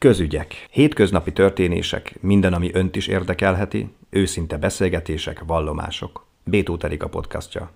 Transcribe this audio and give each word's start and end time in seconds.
Közügyek. 0.00 0.66
Hétköznapi 0.70 1.32
történések, 1.32 2.16
minden, 2.20 2.52
ami 2.52 2.70
önt 2.72 2.96
is 2.96 3.06
érdekelheti, 3.06 3.88
őszinte 4.10 4.56
beszélgetések, 4.56 5.42
vallomások. 5.46 6.26
Bétó 6.44 6.78
a 6.98 7.06
podcastja. 7.08 7.70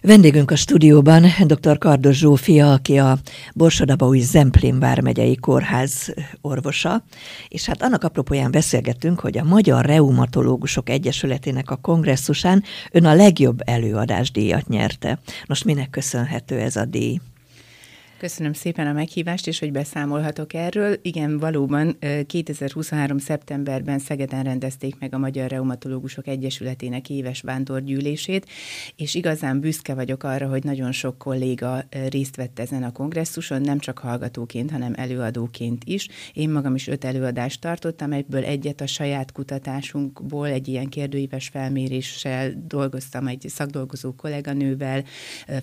Vendégünk 0.00 0.50
a 0.50 0.56
stúdióban 0.56 1.24
dr. 1.46 1.78
Kardos 1.78 2.18
Zsófia, 2.18 2.72
aki 2.72 2.98
a 2.98 3.18
Borsadabaúj 3.54 4.18
Zemplén 4.18 4.78
vármegyei 4.78 5.36
kórház 5.36 6.14
orvosa, 6.40 7.04
és 7.48 7.66
hát 7.66 7.82
annak 7.82 8.04
apropóján 8.04 8.50
beszélgettünk, 8.50 9.20
hogy 9.20 9.38
a 9.38 9.44
Magyar 9.44 9.84
Reumatológusok 9.84 10.88
Egyesületének 10.88 11.70
a 11.70 11.76
kongresszusán 11.76 12.62
ön 12.92 13.04
a 13.04 13.14
legjobb 13.14 13.58
előadásdíjat 13.64 14.68
nyerte. 14.68 15.18
Most 15.46 15.64
minek 15.64 15.90
köszönhető 15.90 16.58
ez 16.58 16.76
a 16.76 16.84
díj? 16.84 17.20
Köszönöm 18.24 18.52
szépen 18.52 18.86
a 18.86 18.92
meghívást, 18.92 19.46
és 19.46 19.58
hogy 19.58 19.72
beszámolhatok 19.72 20.54
erről. 20.54 20.98
Igen, 21.02 21.38
valóban 21.38 21.98
2023. 22.26 23.18
szeptemberben 23.18 23.98
Szegeden 23.98 24.42
rendezték 24.42 24.98
meg 24.98 25.14
a 25.14 25.18
Magyar 25.18 25.50
Reumatológusok 25.50 26.26
Egyesületének 26.26 27.10
éves 27.10 27.40
vándorgyűlését, 27.40 28.46
és 28.96 29.14
igazán 29.14 29.60
büszke 29.60 29.94
vagyok 29.94 30.22
arra, 30.22 30.48
hogy 30.48 30.64
nagyon 30.64 30.92
sok 30.92 31.18
kolléga 31.18 31.84
részt 32.08 32.36
vett 32.36 32.58
ezen 32.58 32.82
a 32.82 32.92
kongresszuson, 32.92 33.60
nem 33.60 33.78
csak 33.78 33.98
hallgatóként, 33.98 34.70
hanem 34.70 34.92
előadóként 34.96 35.84
is. 35.84 36.08
Én 36.32 36.50
magam 36.50 36.74
is 36.74 36.86
öt 36.86 37.04
előadást 37.04 37.60
tartottam, 37.60 38.12
egyből 38.12 38.44
egyet 38.44 38.80
a 38.80 38.86
saját 38.86 39.32
kutatásunkból, 39.32 40.46
egy 40.46 40.68
ilyen 40.68 40.88
kérdőíves 40.88 41.48
felméréssel 41.48 42.52
dolgoztam 42.66 43.26
egy 43.26 43.44
szakdolgozó 43.48 44.14
kolléganővel, 44.14 45.04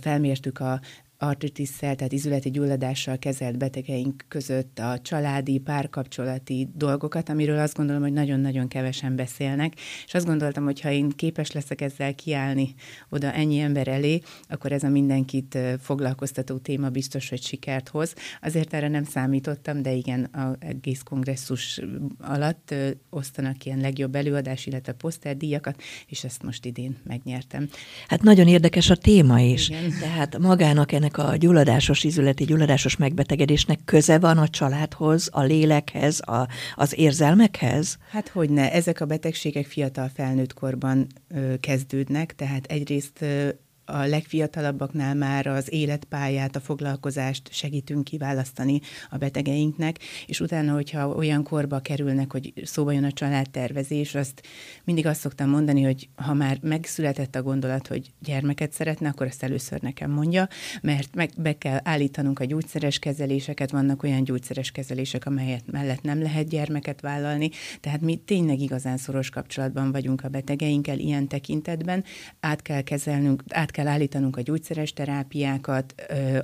felmértük 0.02 0.60
a 0.60 0.80
artritisszel, 1.22 1.96
tehát 1.96 2.12
izületi 2.12 2.52
gyulladással 2.52 3.18
kezelt 3.18 3.58
betegeink 3.58 4.26
között 4.28 4.80
a 4.80 5.00
családi, 5.02 5.60
párkapcsolati 5.60 6.68
dolgokat, 6.76 7.30
amiről 7.30 7.60
azt 7.60 7.76
gondolom, 7.76 8.02
hogy 8.02 8.14
nagyon-nagyon 8.14 8.68
kevesen 8.68 9.16
beszélnek, 9.16 9.74
és 10.06 10.14
azt 10.14 10.26
gondoltam, 10.26 10.64
hogy 10.64 10.82
ha 10.82 10.92
én 10.92 11.10
képes 11.10 11.52
leszek 11.52 11.82
ezzel 11.82 12.16
kiállni 12.16 12.74
oda 13.10 13.34
ennyi 13.34 13.60
ember 13.60 13.88
elé, 13.88 14.22
akkor 14.50 14.72
ez 14.72 14.84
a 14.84 14.90
mindenkit 14.90 15.58
foglalkoztató 15.80 16.58
téma 16.58 16.90
biztos, 16.90 17.30
hogy 17.30 17.42
sikert 17.42 17.90
hoz. 17.90 18.14
Azért 18.42 18.74
erre 18.74 18.88
nem 18.88 19.04
számítottam, 19.04 19.82
de 19.82 19.92
igen, 19.92 20.24
a 20.24 20.56
egész 20.60 21.02
kongresszus 21.02 21.82
alatt 22.20 22.76
osztanak 23.10 23.66
ilyen 23.66 23.80
legjobb 23.80 24.16
előadás, 24.16 24.66
illetve 24.66 24.92
poszterdíjakat, 24.92 25.82
és 26.08 26.24
ezt 26.24 26.44
most 26.44 26.66
idén 26.66 26.98
megnyertem. 27.04 27.70
Hát 28.08 28.22
nagyon 28.22 28.48
érdekes 28.48 28.90
a 28.90 28.96
téma 28.96 29.40
is. 29.40 29.70
Igen. 29.70 29.92
Tehát 30.00 30.38
magának 30.38 30.92
ennek 30.92 31.11
ennek 31.18 31.34
a 31.34 31.36
gyulladásos, 31.36 32.04
izületi 32.04 32.44
gyulladásos 32.44 32.98
megbetegedésnek 32.98 33.80
köze 33.86 34.20
van 34.20 34.38
a 34.38 34.48
családhoz, 34.48 35.30
a 35.32 35.42
lélekhez, 35.42 36.20
a, 36.20 36.48
az 36.76 36.94
érzelmekhez? 36.98 37.98
Hát 38.10 38.28
hogy 38.28 38.50
ne, 38.50 38.72
ezek 38.72 39.02
a 39.02 39.06
betegségek 39.06 39.66
fiatal 39.66 40.12
felnőtt 40.14 40.54
korban 40.54 41.08
ö, 41.28 41.54
kezdődnek, 41.60 42.36
tehát 42.36 42.66
egyrészt 42.66 43.22
ö, 43.22 43.50
a 43.92 44.06
legfiatalabbaknál 44.06 45.16
már 45.16 45.48
az 45.48 45.74
életpályát, 45.74 46.56
a 46.56 46.60
foglalkozást 46.60 47.54
segítünk 47.54 48.04
kiválasztani 48.04 48.82
a 49.10 49.18
betegeinknek, 49.18 50.00
és 50.26 50.40
utána, 50.40 50.74
hogyha 50.74 51.08
olyan 51.08 51.44
korba 51.44 51.80
kerülnek, 51.80 52.32
hogy 52.32 52.54
szóba 52.64 52.92
jön 52.92 53.04
a 53.04 53.12
családtervezés, 53.12 54.16
azt 54.16 54.42
mindig 54.84 55.06
azt 55.06 55.20
szoktam 55.20 55.50
mondani, 55.50 55.84
hogy 55.84 56.10
ha 56.16 56.34
már 56.34 56.58
megszületett 56.62 57.36
a 57.36 57.42
gondolat, 57.42 57.88
hogy 57.88 58.12
gyermeket 58.20 58.72
szeretne, 58.72 59.10
akkor 59.10 59.28
ezt 59.28 59.44
először 59.44 59.82
nekem 59.82 60.12
mondja, 60.12 60.48
mert 60.82 61.16
meg 61.16 61.30
be 61.38 61.58
kell 61.58 61.80
állítanunk 61.84 62.40
a 62.40 62.46
gyógyszeres 62.46 63.00
kezeléseket, 63.00 63.72
vannak 63.72 64.04
olyan 64.04 64.24
gyógyszeres 64.24 64.72
kezelések, 64.72 65.26
amelyet 65.26 65.72
mellett 65.72 66.02
nem 66.02 66.22
lehet 66.22 66.48
gyermeket 66.48 67.02
vállalni, 67.02 67.50
tehát 67.80 68.02
mi 68.02 68.16
tényleg 68.16 68.60
igazán 68.60 68.98
szoros 68.98 69.30
kapcsolatban 69.30 69.92
vagyunk 69.92 70.24
a 70.24 70.30
betegeinkkel 70.30 71.00
ilyen 71.00 71.28
tekintetben, 71.28 72.04
át 72.40 72.62
kell 72.62 72.82
kezelnünk, 72.82 73.44
át 73.50 73.72
kell 73.72 73.81
kell 73.82 73.94
állítanunk 73.94 74.38
a 74.38 74.42
gyógyszeres 74.42 74.94
terápiákat, 74.94 75.96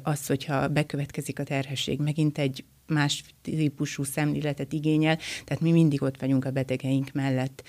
az, 0.03 0.27
hogyha 0.27 0.67
bekövetkezik 0.67 1.39
a 1.39 1.43
terhesség, 1.43 1.99
megint 1.99 2.37
egy 2.37 2.63
más 2.87 3.23
típusú 3.41 4.03
szemléletet 4.03 4.73
igényel, 4.73 5.17
tehát 5.45 5.61
mi 5.61 5.71
mindig 5.71 6.01
ott 6.01 6.19
vagyunk 6.19 6.45
a 6.45 6.51
betegeink 6.51 7.11
mellett, 7.11 7.63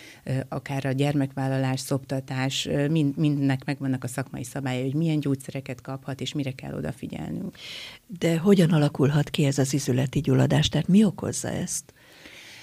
akár 0.49 0.87
a 0.87 0.93
gyermekvállalás, 0.93 1.81
szoptatás, 1.81 2.69
mind, 2.91 3.17
mindnek 3.17 3.65
megvannak 3.65 4.05
a 4.05 4.09
szakmai 4.09 4.45
szabályai, 4.45 4.83
hogy 4.83 4.95
milyen 4.95 5.21
gyógyszereket 5.21 5.81
kaphat, 5.81 6.21
és 6.21 6.33
mire 6.33 6.53
kell 6.53 6.75
odafigyelnünk. 6.75 7.57
De 8.19 8.39
hogyan 8.39 8.71
alakulhat 8.71 9.31
ki 9.31 9.45
ez 9.45 9.59
az 9.59 9.75
izületi 9.75 10.21
gyulladás? 10.21 10.69
Tehát 10.69 10.89
mi 10.89 11.05
okozza 11.05 11.49
ezt? 11.49 11.93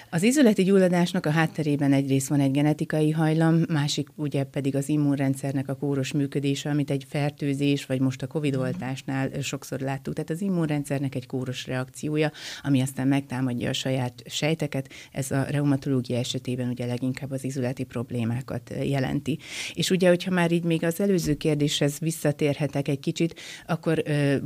Az 0.10 0.24
izületi 0.24 0.64
gyulladásnak 0.64 1.26
a 1.26 1.30
hátterében 1.30 1.94
egyrészt 1.94 2.28
van 2.28 2.40
egy 2.40 2.52
genetikai 2.52 3.12
hajlam, 3.12 3.62
másik 3.70 4.08
ugye 4.16 4.44
pedig 4.44 4.76
az 4.76 4.90
immunrendszernek 4.90 5.70
a 5.70 5.76
kóros 5.76 6.12
működése, 6.12 6.70
amit 6.70 6.92
egy 6.92 7.06
fertőzés, 7.10 7.86
vagy 7.86 8.00
most 8.00 8.22
a 8.22 8.28
COVID-oltásnál 8.28 9.30
sokszor 9.42 9.80
láttuk. 9.80 10.14
Tehát 10.14 10.30
az 10.30 10.42
immunrendszernek 10.42 11.16
egy 11.16 11.26
kóros 11.26 11.68
reakciója, 11.68 12.32
ami 12.64 12.82
aztán 12.82 13.08
megtámadja 13.08 13.70
a 13.70 13.74
saját 13.74 14.24
sejteket, 14.26 14.90
ez 15.12 15.32
a 15.32 15.44
reumatológia 15.50 16.18
esetében 16.18 16.70
ugye 16.70 16.86
leginkább 16.86 17.32
az 17.32 17.44
izületi 17.44 17.84
problémákat 17.84 18.74
jelenti. 18.84 19.40
És 19.74 19.90
ugye, 19.90 20.08
hogyha 20.08 20.32
már 20.32 20.52
így 20.52 20.64
még 20.64 20.84
az 20.84 21.00
előző 21.00 21.34
kérdéshez 21.36 22.00
visszatérhetek 22.00 22.88
egy 22.88 23.00
kicsit, 23.00 23.40
akkor 23.68 24.04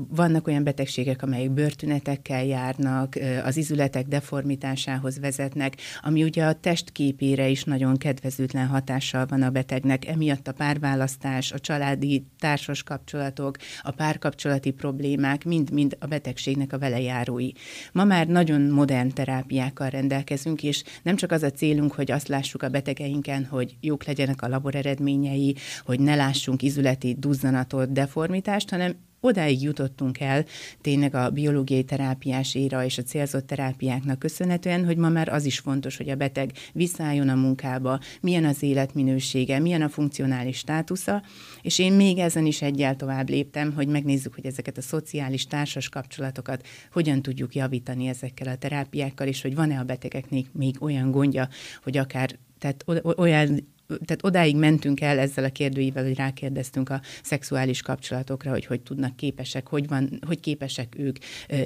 vannak 0.09 0.47
olyan 0.47 0.64
betegségek, 0.64 1.22
amelyek 1.22 1.52
bőrtünetekkel 1.52 2.46
járnak, 2.46 3.16
az 3.44 3.58
izületek 3.58 4.08
deformitásához 4.08 5.20
vezetnek, 5.20 5.58
betegnek, 5.59 5.81
ami 6.02 6.24
ugye 6.24 6.46
a 6.46 6.53
testképére 6.53 7.47
is 7.47 7.64
nagyon 7.64 7.97
kedvezőtlen 7.97 8.68
hatással 8.68 9.25
van 9.25 9.42
a 9.42 9.50
betegnek. 9.50 10.08
Emiatt 10.08 10.47
a 10.47 10.53
párválasztás, 10.53 11.52
a 11.52 11.59
családi 11.59 12.25
társas 12.40 12.84
kapcsolatok, 12.84 13.58
a 13.81 13.92
párkapcsolati 13.92 14.72
problémák 14.72 15.46
mind-mind 15.46 15.97
a 16.00 16.06
betegségnek 16.06 16.74
a 16.74 16.80
velejárói. 16.80 17.52
Ma 17.92 18.03
már 18.03 18.28
nagyon 18.28 18.62
modern 18.62 19.09
terápiákkal 19.09 19.90
rendelkezünk, 19.90 20.64
és 20.64 20.84
nem 21.03 21.16
csak 21.16 21.31
az 21.31 21.44
a 21.44 21.52
célunk, 21.52 21.94
hogy 21.94 22.12
azt 22.12 22.28
lássuk 22.28 22.64
a 22.64 22.70
betegeinken, 22.70 23.46
hogy 23.46 23.76
jók 23.81 24.03
legyenek 24.06 24.41
a 24.41 24.47
labor 24.47 24.76
eredményei, 24.76 25.56
hogy 25.86 26.00
ne 26.00 26.16
lássunk 26.16 26.62
izületi 26.62 27.16
duzzanatot, 27.20 27.91
deformitást, 27.91 28.70
hanem 28.70 28.96
odáig 29.19 29.62
jutottunk 29.62 30.19
el 30.19 30.46
tényleg 30.81 31.16
a 31.16 31.30
biológiai 31.30 31.84
terápiás 31.84 32.56
éra 32.56 32.84
és 32.84 32.97
a 32.97 33.03
célzott 33.03 33.47
terápiáknak 33.47 34.19
köszönhetően, 34.19 34.85
hogy 34.85 34.97
ma 34.97 35.09
már 35.09 35.30
az 35.30 35.46
is 35.46 35.59
fontos, 35.59 35.97
hogy 35.97 36.09
a 36.09 36.16
beteg 36.16 36.52
visszaálljon 36.74 37.29
a 37.29 37.35
munkába, 37.35 38.00
milyen 38.22 38.46
az 38.46 38.63
életminősége, 38.63 39.59
milyen 39.59 39.81
a 39.81 39.90
funkcionális 39.90 40.58
státusza, 40.58 41.24
és 41.62 41.79
én 41.79 41.94
még 41.94 42.18
ezen 42.18 42.46
is 42.46 42.62
egyel 42.62 42.96
tovább 42.96 43.29
léptem, 43.29 43.74
hogy 43.74 43.88
megnézzük, 43.88 44.35
hogy 44.35 44.46
ezeket 44.46 44.78
a 44.78 44.81
szociális 44.81 45.47
társas 45.47 45.90
kapcsolatokat 45.90 46.68
hogyan 46.91 47.22
tudjuk 47.22 47.56
javítani 47.56 48.08
ezekkel 48.08 48.47
a 48.47 48.56
terápiákkal, 48.56 49.28
és 49.28 49.41
hogy 49.41 49.56
van-e 49.56 49.79
a 49.79 49.84
betegeknek 49.84 50.46
még 50.52 50.75
olyan 50.79 51.12
gondja, 51.12 51.50
hogy 51.84 51.97
akár 51.97 52.38
tehát 52.59 52.85
olyan 53.18 53.68
tehát 54.05 54.23
odáig 54.25 54.55
mentünk 54.55 55.01
el 55.01 55.19
ezzel 55.19 55.44
a 55.44 55.50
kérdőivel, 55.50 56.03
hogy 56.03 56.16
rákérdeztünk 56.16 56.89
a 56.89 57.01
szexuális 57.23 57.81
kapcsolatokra, 57.81 58.51
hogy 58.51 58.66
hogy 58.66 58.81
tudnak 58.81 59.16
képesek, 59.16 59.67
hogy, 59.67 59.88
van, 59.88 60.19
hogy 60.27 60.39
képesek 60.39 60.95
ők 60.97 61.17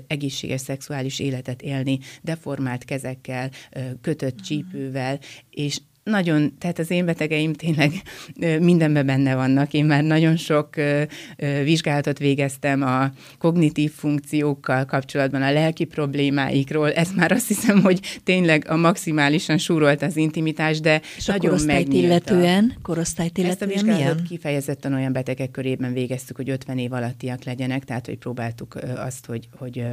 egészséges 0.08 0.62
szexuális 0.62 1.20
életet 1.20 1.62
élni, 1.62 2.00
deformált 2.22 2.84
kezekkel, 2.84 3.52
kötött 4.02 4.40
csípővel, 4.40 5.20
és 5.50 5.80
nagyon, 6.04 6.58
tehát 6.58 6.80
az 6.80 6.92
én 6.92 7.06
betegeim 7.06 7.54
tényleg 7.54 7.92
mindenben 8.60 9.06
benne 9.06 9.36
vannak. 9.36 9.74
Én 9.74 9.86
már 9.86 10.04
nagyon 10.04 10.36
sok 10.36 10.70
vizsgálatot 11.64 12.20
végeztem 12.20 12.82
a 12.82 13.12
kognitív 13.38 13.92
funkciókkal 13.92 14.86
kapcsolatban, 14.86 15.42
a 15.42 15.52
lelki 15.52 15.86
problémáikról. 15.86 16.92
Ez 16.92 17.12
már 17.16 17.32
azt 17.32 17.48
hiszem, 17.48 17.82
hogy 17.82 18.20
tényleg 18.24 18.66
a 18.70 18.76
maximálisan 18.76 19.58
súrolt 19.58 20.02
az 20.02 20.18
intimitás, 20.18 20.80
de 20.80 21.02
És 21.18 21.26
nagyon 21.26 21.46
a 21.46 21.48
korosztályt 21.48 21.94
illetően, 21.94 22.74
korosztályt 22.82 23.38
illetően 23.38 23.70
Ezt 23.70 23.80
a 23.80 23.82
vizsgálatot 23.82 24.14
milyen? 24.14 24.28
kifejezetten 24.28 24.94
olyan 24.94 25.14
betegek 25.14 25.52
körében 25.52 25.94
végeztük, 25.94 26.36
hogy 26.36 26.50
50 26.50 26.78
év 26.78 26.94
alattiak 26.94 27.44
legyenek, 27.44 27.84
tehát 27.84 28.06
hogy 28.06 28.18
próbáltuk 28.18 28.78
azt, 28.96 29.26
hogy, 29.26 29.48
hogy 29.58 29.84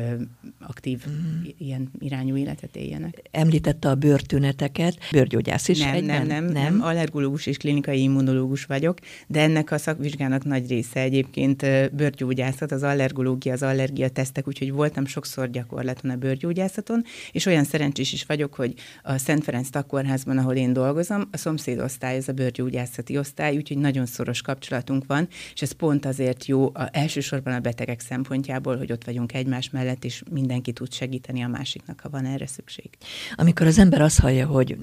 aktív 0.59 1.05
mm. 1.11 1.43
ilyen 1.59 1.91
irányú 1.99 2.37
életet 2.37 2.77
éljenek. 2.77 3.23
Említette 3.31 3.89
a 3.89 3.95
bőrtüneteket, 3.95 4.99
bőrgyógyász 5.11 5.69
is. 5.69 5.79
Nem 5.79 6.00
nem, 6.05 6.27
nem, 6.27 6.45
nem, 6.45 6.53
nem. 6.53 6.83
Allergológus 6.83 7.47
és 7.47 7.57
klinikai 7.57 8.03
immunológus 8.03 8.65
vagyok, 8.65 8.99
de 9.27 9.41
ennek 9.41 9.71
a 9.71 9.79
szakvizsgának 9.79 10.45
nagy 10.45 10.69
része 10.69 11.01
egyébként 11.01 11.67
bőrgyógyászat, 11.93 12.73
az 12.73 12.83
allergológia, 12.83 13.53
az 13.53 13.63
allergia 13.63 14.09
tesztek, 14.09 14.49
úgyhogy 14.49 14.73
voltam 14.73 15.07
sokszor 15.07 15.51
gyakorlaton 15.51 16.11
a 16.11 16.17
bőrgyógyászaton, 16.17 17.05
és 17.33 17.47
olyan 17.47 17.65
szerencsés 17.65 18.13
is 18.13 18.25
vagyok, 18.25 18.55
hogy 18.55 18.75
a 19.03 19.19
Szent 19.19 19.45
Ferenc 19.45 19.69
Takkórházban, 19.71 20.39
ahol 20.39 20.55
én 20.55 20.73
dolgozom, 20.73 21.29
a 21.31 21.37
szomszédosztály, 21.37 22.17
ez 22.17 22.29
a 22.29 22.33
bőrgyógyászati 22.33 23.19
osztály, 23.19 23.57
úgyhogy 23.57 23.79
nagyon 23.79 24.07
szoros 24.07 24.43
kapcsolatunk 24.43 25.05
van, 25.07 25.29
és 25.55 25.63
ez 25.63 25.73
pont 25.73 26.07
azért 26.07 26.47
jó 26.47 26.67
a, 26.67 26.89
elsősorban 26.93 27.55
a 27.55 27.61
betegek 27.61 28.01
szempontjából, 28.01 28.77
hogy 28.77 28.93
ott 28.93 29.05
vagyunk 29.05 29.35
egymás 29.35 29.71
mellett, 29.71 30.05
és 30.05 30.23
mindenki 30.31 30.73
tud 30.73 30.93
segíteni 30.93 31.43
a 31.43 31.49
másiknak, 31.49 32.01
ha 32.01 32.09
van 32.09 32.25
erre 32.25 32.47
szükség. 32.47 32.91
Amikor 33.35 33.67
az 33.67 33.79
ember 33.79 34.01
azt 34.01 34.21
hallja, 34.21 34.47
hogy 34.47 34.77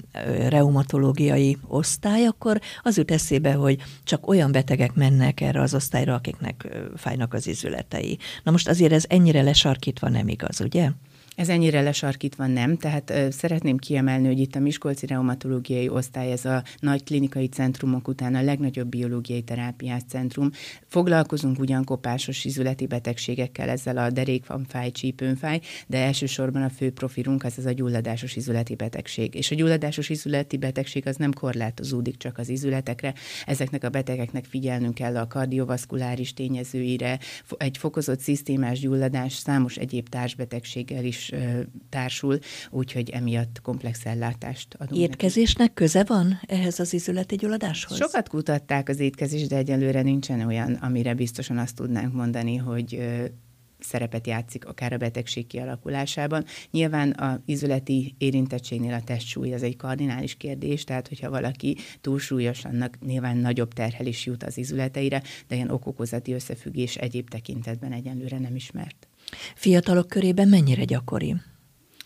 reumatológiai 1.08 1.58
osztály, 1.66 2.26
akkor 2.26 2.60
az 2.82 2.96
jut 2.96 3.10
eszébe, 3.10 3.52
hogy 3.52 3.78
csak 4.04 4.28
olyan 4.28 4.52
betegek 4.52 4.94
mennek 4.94 5.40
erre 5.40 5.60
az 5.60 5.74
osztályra, 5.74 6.14
akiknek 6.14 6.66
fájnak 6.96 7.34
az 7.34 7.46
izületei. 7.46 8.18
Na 8.44 8.50
most 8.50 8.68
azért 8.68 8.92
ez 8.92 9.04
ennyire 9.08 9.42
lesarkítva 9.42 10.08
nem 10.08 10.28
igaz, 10.28 10.60
ugye? 10.60 10.90
Ez 11.38 11.48
ennyire 11.48 11.80
lesarkítva 11.80 12.46
nem, 12.46 12.76
tehát 12.76 13.10
ö, 13.10 13.30
szeretném 13.30 13.76
kiemelni, 13.76 14.26
hogy 14.26 14.38
itt 14.38 14.54
a 14.54 14.58
Miskolci 14.58 15.06
Reumatológiai 15.06 15.88
Osztály, 15.88 16.32
ez 16.32 16.44
a 16.44 16.62
nagy 16.78 17.04
klinikai 17.04 17.46
centrumok 17.46 18.08
után 18.08 18.34
a 18.34 18.42
legnagyobb 18.42 18.88
biológiai 18.88 19.42
terápiás 19.42 20.02
centrum. 20.08 20.50
Foglalkozunk 20.86 21.58
ugyan 21.58 21.84
kopásos 21.84 22.44
izületi 22.44 22.86
betegségekkel, 22.86 23.68
ezzel 23.68 23.96
a 23.96 24.10
derékvanfáj, 24.10 24.90
csípőnfáj, 24.90 25.60
de 25.86 25.98
elsősorban 25.98 26.62
a 26.62 26.68
fő 26.68 26.92
profilunk 26.92 27.44
az 27.44 27.58
az 27.58 27.66
a 27.66 27.72
gyulladásos 27.72 28.36
izületi 28.36 28.74
betegség. 28.74 29.34
És 29.34 29.50
a 29.50 29.54
gyulladásos 29.54 30.08
izületi 30.08 30.56
betegség 30.56 31.06
az 31.06 31.16
nem 31.16 31.32
korlátozódik 31.32 32.16
csak 32.16 32.38
az 32.38 32.48
izületekre, 32.48 33.14
ezeknek 33.46 33.84
a 33.84 33.88
betegeknek 33.88 34.44
figyelnünk 34.44 34.94
kell 34.94 35.16
a 35.16 35.26
kardiovaszkuláris 35.26 36.32
tényezőire, 36.32 37.18
egy 37.56 37.78
fokozott 37.78 38.20
szisztémás 38.20 38.80
gyulladás 38.80 39.32
számos 39.32 39.76
egyéb 39.76 40.08
társbetegséggel 40.08 41.04
is 41.04 41.26
társul, 41.88 42.38
úgyhogy 42.70 43.10
emiatt 43.10 43.60
komplex 43.62 44.04
ellátást 44.04 44.74
adunk. 44.78 45.00
Étkezésnek 45.00 45.68
neki. 45.68 45.74
köze 45.74 46.04
van 46.04 46.40
ehhez 46.46 46.80
az 46.80 46.92
izületi 46.92 47.36
gyulladáshoz? 47.36 47.96
Sokat 47.96 48.28
kutatták 48.28 48.88
az 48.88 48.98
étkezést, 48.98 49.48
de 49.48 49.56
egyelőre 49.56 50.02
nincsen 50.02 50.40
olyan, 50.40 50.72
amire 50.72 51.14
biztosan 51.14 51.58
azt 51.58 51.74
tudnánk 51.74 52.12
mondani, 52.12 52.56
hogy 52.56 53.00
szerepet 53.78 54.26
játszik 54.26 54.66
akár 54.66 54.92
a 54.92 54.96
betegség 54.96 55.46
kialakulásában. 55.46 56.44
Nyilván 56.70 57.10
a 57.10 57.40
izületi 57.44 58.14
érintettségnél 58.18 58.94
a 58.94 59.02
testsúly 59.02 59.54
az 59.54 59.62
egy 59.62 59.76
kardinális 59.76 60.34
kérdés, 60.34 60.84
tehát 60.84 61.08
hogyha 61.08 61.30
valaki 61.30 61.76
túlsúlyos, 62.00 62.64
annak 62.64 62.98
nyilván 63.06 63.36
nagyobb 63.36 63.72
terhelés 63.72 64.26
jut 64.26 64.42
az 64.42 64.58
izületeire, 64.58 65.22
de 65.48 65.54
ilyen 65.54 65.70
okokozati 65.70 66.32
összefüggés 66.32 66.96
egyéb 66.96 67.28
tekintetben 67.30 67.92
egyenlőre 67.92 68.38
nem 68.38 68.54
ismert. 68.54 69.07
Fiatalok 69.54 70.08
körében 70.08 70.48
mennyire 70.48 70.84
gyakori? 70.84 71.34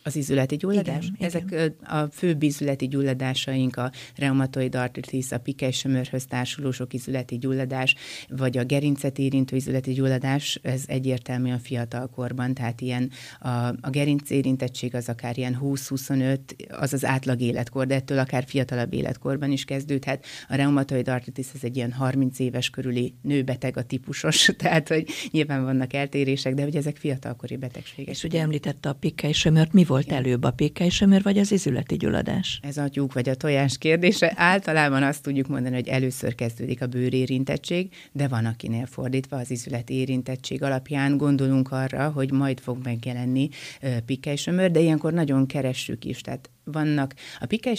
Az 0.05 0.17
izületi 0.17 0.57
gyulladás? 0.57 1.05
Igen, 1.05 1.29
Ezek 1.29 1.45
igen. 1.47 1.75
a 1.85 2.07
fő 2.13 2.37
izületi 2.41 2.89
gyulladásaink, 2.89 3.77
a 3.77 3.91
reumatoid 4.17 4.75
artritis, 4.75 5.33
a 5.33 5.39
pikely-sömörhöz 5.39 6.25
társuló 6.25 6.71
sok 6.71 6.95
izületi 6.95 7.39
gyulladás, 7.39 7.95
vagy 8.29 8.59
a 8.59 8.65
gerincet 8.65 9.19
érintő 9.19 9.57
izületi 9.57 9.93
gyulladás, 9.93 10.59
ez 10.63 10.83
egyértelműen 10.87 11.59
fiatal 11.59 12.09
korban, 12.09 12.55
tehát 12.55 12.81
ilyen 12.81 13.11
a, 13.41 13.49
a 13.81 13.91
gerinc 13.91 14.31
érintettség 14.31 14.95
az 14.95 15.09
akár 15.09 15.39
ilyen 15.39 15.59
20-25, 15.63 16.39
az 16.69 16.93
az 16.93 17.05
átlag 17.05 17.41
életkor, 17.41 17.87
de 17.87 17.95
ettől 17.95 18.19
akár 18.19 18.45
fiatalabb 18.47 18.93
életkorban 18.93 19.51
is 19.51 19.65
kezdődhet. 19.65 20.25
A 20.49 20.55
reumatoid 20.55 21.09
artritis 21.09 21.47
ez 21.55 21.61
egy 21.63 21.77
ilyen 21.77 21.93
30 21.93 22.39
éves 22.39 22.71
körüli 22.71 23.15
nőbeteg 23.23 23.77
a 23.77 23.83
típusos, 23.83 24.51
tehát 24.59 24.89
hogy 24.89 25.09
nyilván 25.31 25.65
vannak 25.65 25.93
eltérések, 25.93 26.55
de 26.55 26.63
hogy 26.63 26.77
ezek 26.77 26.97
fiatalkori 26.97 27.57
betegségek. 27.57 28.15
És 28.15 28.25
ugye 28.25 28.41
említette 28.41 28.89
a 28.89 28.93
pikely-sömört, 28.93 29.73
mi 29.73 29.85
volt 29.93 30.13
előbb, 30.13 30.45
a 30.45 30.51
pékelysömör 30.51 31.23
vagy 31.23 31.39
az 31.39 31.53
izületi 31.53 31.97
gyulladás? 31.97 32.61
Ez 32.63 32.77
a 32.77 32.89
tyúk 32.89 33.13
vagy 33.13 33.29
a 33.29 33.35
tojás 33.35 33.79
kérdése. 33.79 34.33
Általában 34.37 35.03
azt 35.03 35.23
tudjuk 35.23 35.49
mondani, 35.49 35.75
hogy 35.75 35.89
először 35.89 36.35
kezdődik 36.35 36.83
a 36.83 36.87
bőrérintettség, 36.87 37.95
de 38.13 38.29
van 38.29 38.45
akinél 38.45 38.87
fordítva 38.87 39.37
az 39.37 39.51
izületi 39.51 39.95
érintettség 39.95 40.63
alapján 40.63 41.17
gondolunk 41.17 41.73
arra, 41.73 42.11
hogy 42.11 42.33
majd 42.33 42.61
fog 42.61 42.79
megjelenni 42.83 43.49
pikkelysömör, 44.07 44.71
de 44.71 44.81
ilyenkor 44.81 45.13
nagyon 45.13 45.47
keressük 45.47 46.05
is, 46.05 46.21
tehát 46.21 46.51
vannak. 46.65 47.15
A 47.41 47.47
pikely 47.47 47.75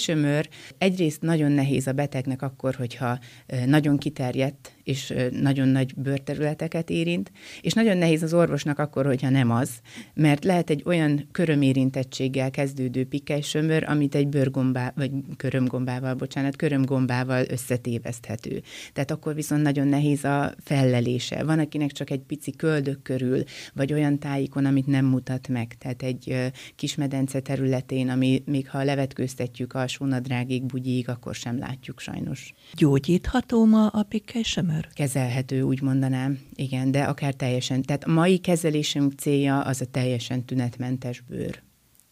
egyrészt 0.78 1.22
nagyon 1.22 1.52
nehéz 1.52 1.88
a 1.88 1.92
betegnek 1.92 2.42
akkor, 2.42 2.76
hogyha 2.76 3.20
nagyon 3.66 3.98
kiterjedt 3.98 4.72
és 4.84 5.14
nagyon 5.32 5.68
nagy 5.68 5.94
bőrterületeket 5.96 6.90
érint, 6.90 7.32
és 7.62 7.74
nagyon 7.74 7.98
nehéz 7.98 8.24
az 8.24 8.34
orvosnak 8.34 8.80
akkor, 8.80 9.06
hogyha 9.06 9.30
nem 9.30 9.52
az, 9.52 9.70
mert 10.14 10.44
lehet 10.44 10.70
egy 10.70 10.82
olyan 10.86 11.28
körömérintettséggel 11.32 12.52
kezdődő 12.52 13.06
pikely 13.06 13.42
amit 13.86 14.16
egy 14.16 14.28
bőrgombá, 14.28 14.94
vagy 14.96 15.12
körömgombával, 15.38 16.14
bocsánat, 16.14 16.56
körömgombával 16.56 17.46
összetéveszthető. 17.50 18.62
Tehát 18.94 19.12
akkor 19.12 19.36
viszont 19.36 19.62
nagyon 19.62 19.88
nehéz 19.88 20.24
a 20.24 20.54
fellelése. 20.64 21.44
Van, 21.44 21.60
akinek 21.60 21.92
csak 21.92 22.10
egy 22.10 22.22
pici 22.22 22.52
köldök 22.52 23.02
körül, 23.02 23.44
vagy 23.74 23.94
olyan 23.94 24.20
tájékon, 24.20 24.66
amit 24.66 24.88
nem 24.88 25.06
mutat 25.06 25.48
meg. 25.48 25.76
Tehát 25.78 26.04
egy 26.04 26.52
kismedence 26.76 27.40
területén, 27.40 28.10
ami 28.10 28.44
még 28.46 28.68
ha 28.74 28.84
levetkőztetjük 28.84 29.74
a 29.74 29.88
sónadrágig, 29.88 30.64
bugyig, 30.64 31.10
akkor 31.10 31.36
sem 31.36 31.58
látjuk 31.58 32.00
sajnos. 32.00 32.54
Gyógyítható 32.74 33.66
ma 33.66 33.88
a 33.88 34.04
pikkelysömör? 34.04 34.88
Kezelhető, 34.94 35.62
úgy 35.62 35.82
mondanám, 35.82 36.40
igen, 36.56 36.92
de 36.92 37.04
akár 37.04 37.34
teljesen. 37.34 37.82
Tehát 37.82 38.04
a 38.04 38.12
mai 38.12 38.38
kezelésünk 38.38 39.14
célja 39.14 39.62
az 39.62 39.82
a 39.82 39.86
teljesen 39.86 40.44
tünetmentes 40.44 41.22
bőr 41.22 41.62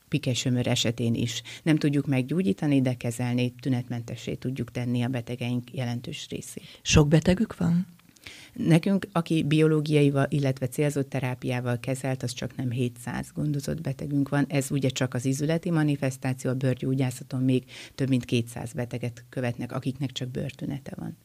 pikesömör 0.08 0.68
esetén 0.68 1.16
is. 1.16 1.42
Nem 1.64 1.78
tudjuk 1.78 2.08
meggyógyítani, 2.08 2.82
de 2.82 2.94
kezelni, 2.94 3.54
tünetmentessé 3.62 4.34
tudjuk 4.34 4.72
tenni 4.72 5.02
a 5.02 5.08
betegeink 5.08 5.74
jelentős 5.74 6.28
részét. 6.30 6.64
Sok 6.82 7.08
betegük 7.08 7.58
van? 7.58 7.88
Nekünk, 8.54 9.08
aki 9.12 9.44
biológiaival, 9.44 10.26
illetve 10.30 10.68
célzott 10.68 11.10
terápiával 11.10 11.80
kezelt, 11.80 12.24
az 12.24 12.34
csak 12.34 12.56
nem 12.56 12.72
700 12.72 13.32
gondozott 13.34 13.82
betegünk 13.82 14.30
van. 14.30 14.46
Ez 14.48 14.72
ugye 14.72 14.90
csak 14.90 15.14
az 15.14 15.26
izületi 15.26 15.72
manifestáció, 15.72 16.50
a 16.52 16.54
bőrgyógyászaton 16.56 17.42
még 17.44 17.64
több 17.96 18.10
mint 18.10 18.26
200 18.26 18.74
beteget 18.74 19.26
követnek, 19.30 19.72
akiknek 19.72 20.12
csak 20.12 20.30
bőrtünete 20.30 20.92
van. 20.96 21.18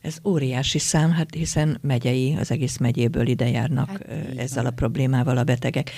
Ez 0.00 0.18
óriási 0.24 0.78
szám, 0.78 1.10
hát 1.10 1.34
hiszen 1.34 1.78
megyei, 1.80 2.34
az 2.34 2.50
egész 2.50 2.76
megyéből 2.76 3.26
ide 3.26 3.48
járnak 3.48 3.88
hát, 3.88 4.08
ezzel 4.36 4.62
van. 4.62 4.72
a 4.72 4.74
problémával 4.74 5.36
a 5.36 5.44
betegek. 5.44 5.90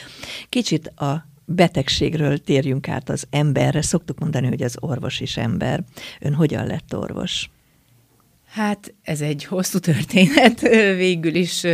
Kicsit 0.49 0.87
a 0.87 1.27
betegségről 1.45 2.39
térjünk 2.39 2.89
át 2.89 3.09
az 3.09 3.27
emberre. 3.31 3.83
Szoktuk 3.83 4.19
mondani, 4.19 4.47
hogy 4.47 4.63
az 4.63 4.77
orvos 4.81 5.21
is 5.21 5.37
ember. 5.37 5.85
Ön 6.21 6.35
hogyan 6.35 6.67
lett 6.67 6.97
orvos? 6.97 7.51
Hát 8.51 8.95
ez 9.03 9.21
egy 9.21 9.45
hosszú 9.45 9.79
történet, 9.79 10.61
végül 10.97 11.35
is 11.35 11.67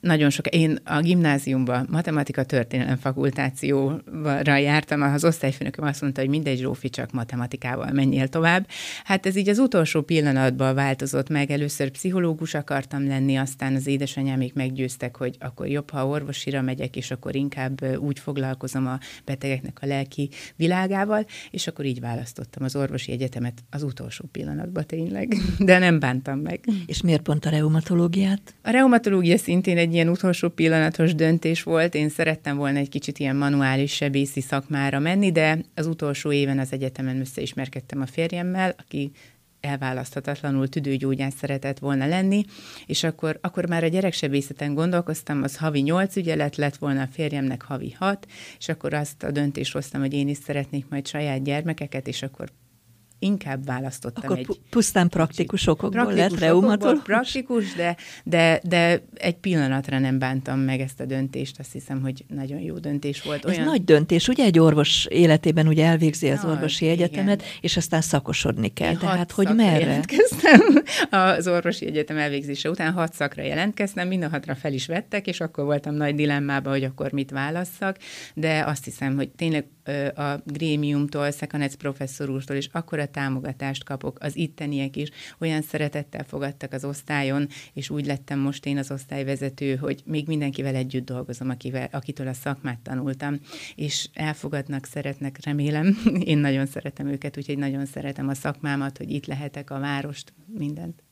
nagyon 0.00 0.30
sok, 0.30 0.46
én 0.46 0.78
a 0.84 1.00
gimnáziumban 1.00 1.86
matematika 1.90 2.44
történelem 2.44 2.96
fakultációra 2.96 4.56
jártam, 4.56 5.02
az 5.02 5.24
osztályfőnököm 5.24 5.84
azt 5.84 6.00
mondta, 6.00 6.20
hogy 6.20 6.30
mindegy 6.30 6.58
Zsófi, 6.58 6.88
csak 6.88 7.12
matematikával 7.12 7.90
menjél 7.90 8.28
tovább. 8.28 8.68
Hát 9.04 9.26
ez 9.26 9.36
így 9.36 9.48
az 9.48 9.58
utolsó 9.58 10.02
pillanatban 10.02 10.74
változott 10.74 11.28
meg. 11.28 11.50
Először 11.50 11.90
pszichológus 11.90 12.54
akartam 12.54 13.06
lenni, 13.06 13.36
aztán 13.36 13.74
az 13.74 13.86
édesanyámék 13.86 14.54
meggyőztek, 14.54 15.16
hogy 15.16 15.36
akkor 15.38 15.66
jobb, 15.66 15.90
ha 15.90 16.06
orvosira 16.06 16.62
megyek, 16.62 16.96
és 16.96 17.10
akkor 17.10 17.34
inkább 17.34 17.98
úgy 17.98 18.18
foglalkozom 18.18 18.86
a 18.86 18.98
betegeknek 19.24 19.78
a 19.82 19.86
lelki 19.86 20.28
világával, 20.56 21.26
és 21.50 21.66
akkor 21.66 21.84
így 21.84 22.00
választottam 22.00 22.64
az 22.64 22.76
orvosi 22.76 23.12
egyetemet 23.12 23.64
az 23.70 23.82
utolsó 23.82 24.24
pillanatban 24.32 24.86
tényleg, 24.86 25.34
de 25.58 25.78
nem 25.78 25.98
bántam 25.98 26.38
meg. 26.38 26.60
És 26.86 27.02
miért 27.02 27.22
pont 27.22 27.44
a 27.44 27.50
reumatológiát? 27.50 28.54
A 28.62 28.70
reumatológia 28.70 29.38
szintén 29.38 29.78
egy 29.78 29.85
ilyen 29.92 30.08
utolsó 30.08 30.48
pillanatos 30.48 31.14
döntés 31.14 31.62
volt. 31.62 31.94
Én 31.94 32.08
szerettem 32.08 32.56
volna 32.56 32.78
egy 32.78 32.88
kicsit 32.88 33.18
ilyen 33.18 33.36
manuális 33.36 33.94
sebészi 33.94 34.40
szakmára 34.40 34.98
menni, 34.98 35.32
de 35.32 35.58
az 35.74 35.86
utolsó 35.86 36.32
éven 36.32 36.58
az 36.58 36.72
egyetemen 36.72 37.20
összeismerkedtem 37.20 38.00
a 38.00 38.06
férjemmel, 38.06 38.74
aki 38.78 39.10
elválaszthatatlanul 39.60 40.68
tüdőgyógyász 40.68 41.34
szeretett 41.36 41.78
volna 41.78 42.06
lenni, 42.06 42.44
és 42.86 43.04
akkor, 43.04 43.38
akkor 43.40 43.68
már 43.68 43.84
a 43.84 43.88
gyereksebészeten 43.88 44.74
gondolkoztam, 44.74 45.42
az 45.42 45.56
havi 45.56 45.80
nyolc 45.80 46.16
ügyelet 46.16 46.56
lett 46.56 46.76
volna 46.76 47.02
a 47.02 47.08
férjemnek 47.12 47.62
havi 47.62 47.94
hat, 47.98 48.26
és 48.58 48.68
akkor 48.68 48.94
azt 48.94 49.22
a 49.22 49.30
döntést 49.30 49.72
hoztam, 49.72 50.00
hogy 50.00 50.12
én 50.12 50.28
is 50.28 50.36
szeretnék 50.36 50.88
majd 50.88 51.06
saját 51.06 51.42
gyermekeket, 51.42 52.08
és 52.08 52.22
akkor 52.22 52.48
inkább 53.18 53.64
választottam 53.64 54.22
Akkor 54.24 54.38
egy... 54.38 54.60
pusztán 54.70 55.08
praktikus 55.08 55.66
okokból 55.66 56.02
praktikus 56.02 56.30
lett 56.30 56.40
reumatológus? 56.40 57.02
Praktikus, 57.02 57.74
de, 57.74 57.96
de, 58.24 58.60
de 58.62 59.02
egy 59.14 59.36
pillanatra 59.36 59.98
nem 59.98 60.18
bántam 60.18 60.58
meg 60.58 60.80
ezt 60.80 61.00
a 61.00 61.04
döntést. 61.04 61.58
Azt 61.58 61.72
hiszem, 61.72 62.00
hogy 62.00 62.24
nagyon 62.28 62.60
jó 62.60 62.78
döntés 62.78 63.22
volt. 63.22 63.44
Olyan... 63.44 63.60
Ez 63.60 63.66
nagy 63.66 63.84
döntés, 63.84 64.28
ugye 64.28 64.44
egy 64.44 64.58
orvos 64.58 65.06
életében 65.10 65.66
ugye 65.66 65.84
elvégzi 65.84 66.30
az 66.30 66.44
orvosi 66.44 66.84
igen. 66.84 66.96
egyetemet, 66.96 67.42
és 67.60 67.76
aztán 67.76 68.00
szakosodni 68.00 68.72
kell. 68.72 68.92
Én 68.92 68.98
Tehát, 68.98 69.32
hogy 69.32 69.54
merre? 69.54 69.78
jelentkeztem 69.78 70.60
az 71.36 71.48
orvosi 71.48 71.86
egyetem 71.86 72.16
elvégzése 72.16 72.70
után, 72.70 72.92
hat 72.92 73.12
szakra 73.14 73.42
jelentkeztem, 73.42 74.08
mind 74.08 74.22
a 74.22 74.28
hatra 74.28 74.54
fel 74.54 74.72
is 74.72 74.86
vettek, 74.86 75.26
és 75.26 75.40
akkor 75.40 75.64
voltam 75.64 75.94
nagy 75.94 76.14
dilemmában, 76.14 76.72
hogy 76.72 76.84
akkor 76.84 77.12
mit 77.12 77.30
válasszak, 77.30 77.96
de 78.34 78.64
azt 78.66 78.84
hiszem, 78.84 79.16
hogy 79.16 79.28
tényleg 79.28 79.64
a 80.14 80.40
grémiumtól, 80.44 81.30
Szekanec 81.30 81.74
professzor 81.74 82.30
úrtól 82.30 82.56
is 82.56 82.68
támogatást 83.06 83.84
kapok, 83.84 84.18
az 84.20 84.36
itteniek 84.36 84.96
is 84.96 85.08
olyan 85.38 85.62
szeretettel 85.62 86.24
fogadtak 86.24 86.72
az 86.72 86.84
osztályon, 86.84 87.48
és 87.72 87.90
úgy 87.90 88.06
lettem 88.06 88.38
most 88.38 88.66
én 88.66 88.78
az 88.78 88.90
osztályvezető, 88.90 89.76
hogy 89.76 90.02
még 90.04 90.26
mindenkivel 90.26 90.74
együtt 90.74 91.04
dolgozom, 91.04 91.50
akivel, 91.50 91.88
akitől 91.92 92.28
a 92.28 92.32
szakmát 92.32 92.78
tanultam, 92.78 93.40
és 93.74 94.08
elfogadnak, 94.12 94.86
szeretnek, 94.86 95.44
remélem. 95.44 95.98
Én 96.24 96.38
nagyon 96.38 96.66
szeretem 96.66 97.06
őket, 97.06 97.36
úgyhogy 97.36 97.58
nagyon 97.58 97.86
szeretem 97.86 98.28
a 98.28 98.34
szakmámat, 98.34 98.98
hogy 98.98 99.10
itt 99.10 99.26
lehetek, 99.26 99.70
a 99.70 99.78
várost, 99.78 100.32
mindent. 100.58 101.02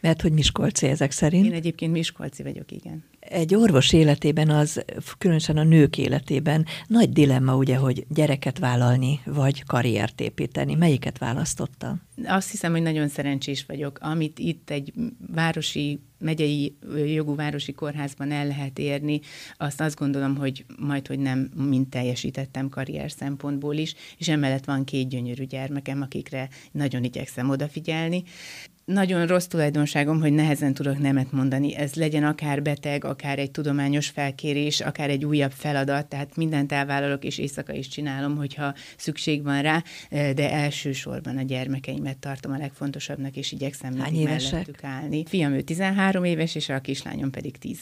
Mert 0.00 0.22
hogy 0.22 0.32
Miskolci 0.32 0.86
ezek 0.86 1.10
szerint? 1.10 1.46
Én 1.46 1.52
egyébként 1.52 1.92
Miskolci 1.92 2.42
vagyok, 2.42 2.72
igen. 2.72 3.04
Egy 3.30 3.54
orvos 3.54 3.92
életében 3.92 4.48
az, 4.48 4.84
különösen 5.18 5.56
a 5.56 5.62
nők 5.62 5.98
életében 5.98 6.66
nagy 6.86 7.10
dilemma 7.10 7.56
ugye, 7.56 7.76
hogy 7.76 8.06
gyereket 8.08 8.58
vállalni, 8.58 9.20
vagy 9.24 9.64
karriert 9.64 10.20
építeni. 10.20 10.74
Melyiket 10.74 11.18
választotta? 11.18 11.96
Azt 12.24 12.50
hiszem, 12.50 12.72
hogy 12.72 12.82
nagyon 12.82 13.08
szerencsés 13.08 13.64
vagyok. 13.66 13.98
Amit 14.02 14.38
itt 14.38 14.70
egy 14.70 14.92
városi 15.34 16.00
megyei 16.18 16.76
jogú 17.06 17.34
városi 17.34 17.72
kórházban 17.72 18.30
el 18.30 18.46
lehet 18.46 18.78
érni, 18.78 19.20
azt 19.56 19.80
azt 19.80 19.98
gondolom, 19.98 20.36
hogy 20.36 20.64
majd, 20.78 21.06
hogy 21.06 21.18
nem 21.18 21.50
mind 21.68 21.88
teljesítettem 21.88 22.68
karrier 22.68 23.10
szempontból 23.10 23.74
is, 23.74 23.94
és 24.18 24.28
emellett 24.28 24.64
van 24.64 24.84
két 24.84 25.08
gyönyörű 25.08 25.44
gyermekem, 25.44 26.02
akikre 26.02 26.48
nagyon 26.72 27.04
igyekszem 27.04 27.50
odafigyelni 27.50 28.22
nagyon 28.92 29.26
rossz 29.26 29.46
tulajdonságom, 29.46 30.20
hogy 30.20 30.32
nehezen 30.32 30.74
tudok 30.74 30.98
nemet 30.98 31.32
mondani. 31.32 31.76
Ez 31.76 31.94
legyen 31.94 32.24
akár 32.24 32.62
beteg, 32.62 33.04
akár 33.04 33.38
egy 33.38 33.50
tudományos 33.50 34.08
felkérés, 34.08 34.80
akár 34.80 35.10
egy 35.10 35.24
újabb 35.24 35.52
feladat, 35.52 36.06
tehát 36.06 36.36
mindent 36.36 36.72
elvállalok, 36.72 37.24
és 37.24 37.38
éjszaka 37.38 37.72
is 37.72 37.88
csinálom, 37.88 38.36
hogyha 38.36 38.74
szükség 38.96 39.42
van 39.42 39.62
rá, 39.62 39.82
de 40.10 40.52
elsősorban 40.52 41.36
a 41.36 41.42
gyermekeimet 41.42 42.18
tartom 42.18 42.52
a 42.52 42.56
legfontosabbnak, 42.56 43.36
és 43.36 43.52
igyekszem 43.52 43.98
Hány 43.98 44.22
mellettük 44.22 44.84
állni. 44.84 45.24
Fiam 45.26 45.52
ő 45.52 45.60
13 45.60 46.24
éves, 46.24 46.54
és 46.54 46.68
a 46.68 46.80
kislányom 46.80 47.30
pedig 47.30 47.58
10. 47.58 47.78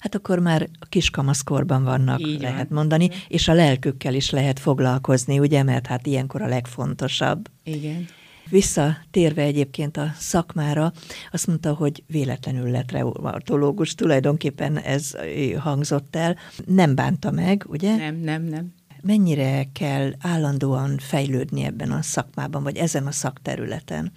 Hát 0.00 0.14
akkor 0.14 0.38
már 0.38 0.68
kiskamaszkorban 0.88 1.84
vannak, 1.84 2.20
Így 2.20 2.40
lehet 2.40 2.68
van. 2.68 2.78
mondani, 2.78 3.08
és 3.28 3.48
a 3.48 3.52
lelkükkel 3.52 4.14
is 4.14 4.30
lehet 4.30 4.58
foglalkozni, 4.58 5.38
ugye, 5.38 5.62
mert 5.62 5.86
hát 5.86 6.06
ilyenkor 6.06 6.42
a 6.42 6.46
legfontosabb. 6.46 7.48
Igen. 7.64 8.06
Visszatérve 8.50 9.42
egyébként 9.42 9.96
a 9.96 10.12
szakmára, 10.18 10.92
azt 11.32 11.46
mondta, 11.46 11.74
hogy 11.74 12.02
véletlenül 12.06 12.70
lett 12.70 12.90
reumatológus, 12.90 13.94
tulajdonképpen 13.94 14.78
ez 14.78 15.12
hangzott 15.58 16.16
el. 16.16 16.36
Nem 16.66 16.94
bánta 16.94 17.30
meg, 17.30 17.64
ugye? 17.68 17.96
Nem, 17.96 18.16
nem, 18.16 18.42
nem. 18.42 18.72
Mennyire 19.06 19.66
kell 19.72 20.12
állandóan 20.18 20.98
fejlődni 20.98 21.62
ebben 21.62 21.90
a 21.90 22.02
szakmában, 22.02 22.62
vagy 22.62 22.76
ezen 22.76 23.06
a 23.06 23.10
szakterületen? 23.10 24.12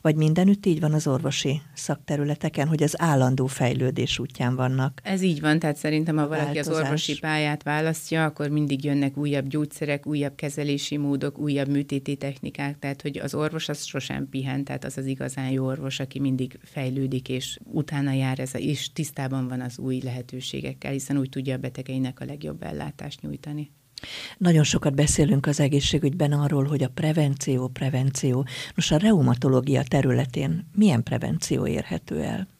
Vagy 0.00 0.16
mindenütt 0.16 0.66
így 0.66 0.80
van 0.80 0.92
az 0.92 1.06
orvosi 1.06 1.60
szakterületeken, 1.74 2.68
hogy 2.68 2.82
az 2.82 3.00
állandó 3.00 3.46
fejlődés 3.46 4.18
útján 4.18 4.56
vannak? 4.56 5.00
Ez 5.02 5.22
így 5.22 5.40
van, 5.40 5.58
tehát 5.58 5.76
szerintem, 5.76 6.16
ha 6.16 6.28
valaki 6.28 6.44
változás. 6.44 6.78
az 6.78 6.84
orvosi 6.84 7.18
pályát 7.18 7.62
választja, 7.62 8.24
akkor 8.24 8.48
mindig 8.48 8.84
jönnek 8.84 9.16
újabb 9.16 9.46
gyógyszerek, 9.46 10.06
újabb 10.06 10.34
kezelési 10.34 10.96
módok, 10.96 11.38
újabb 11.38 11.68
műtéti 11.68 12.16
technikák, 12.16 12.78
tehát 12.78 13.02
hogy 13.02 13.18
az 13.18 13.34
orvos 13.34 13.68
az 13.68 13.84
sosem 13.84 14.28
pihen, 14.28 14.64
tehát 14.64 14.84
az 14.84 14.98
az 14.98 15.06
igazán 15.06 15.50
jó 15.50 15.64
orvos, 15.64 16.00
aki 16.00 16.20
mindig 16.20 16.58
fejlődik, 16.62 17.28
és 17.28 17.58
utána 17.64 18.12
jár 18.12 18.38
ez, 18.38 18.54
és 18.54 18.92
tisztában 18.92 19.48
van 19.48 19.60
az 19.60 19.78
új 19.78 20.00
lehetőségekkel, 20.04 20.92
hiszen 20.92 21.18
úgy 21.18 21.28
tudja 21.28 21.54
a 21.54 21.58
betegeinek 21.58 22.20
a 22.20 22.24
legjobb 22.24 22.62
ellátást 22.62 23.20
nyújtani. 23.22 23.70
Nagyon 24.38 24.64
sokat 24.64 24.94
beszélünk 24.94 25.46
az 25.46 25.60
egészségügyben 25.60 26.32
arról, 26.32 26.64
hogy 26.64 26.82
a 26.82 26.88
prevenció, 26.88 27.68
prevenció. 27.68 28.46
Nos, 28.74 28.90
a 28.90 28.96
reumatológia 28.96 29.82
területén 29.82 30.70
milyen 30.74 31.02
prevenció 31.02 31.66
érhető 31.66 32.22
el? 32.22 32.55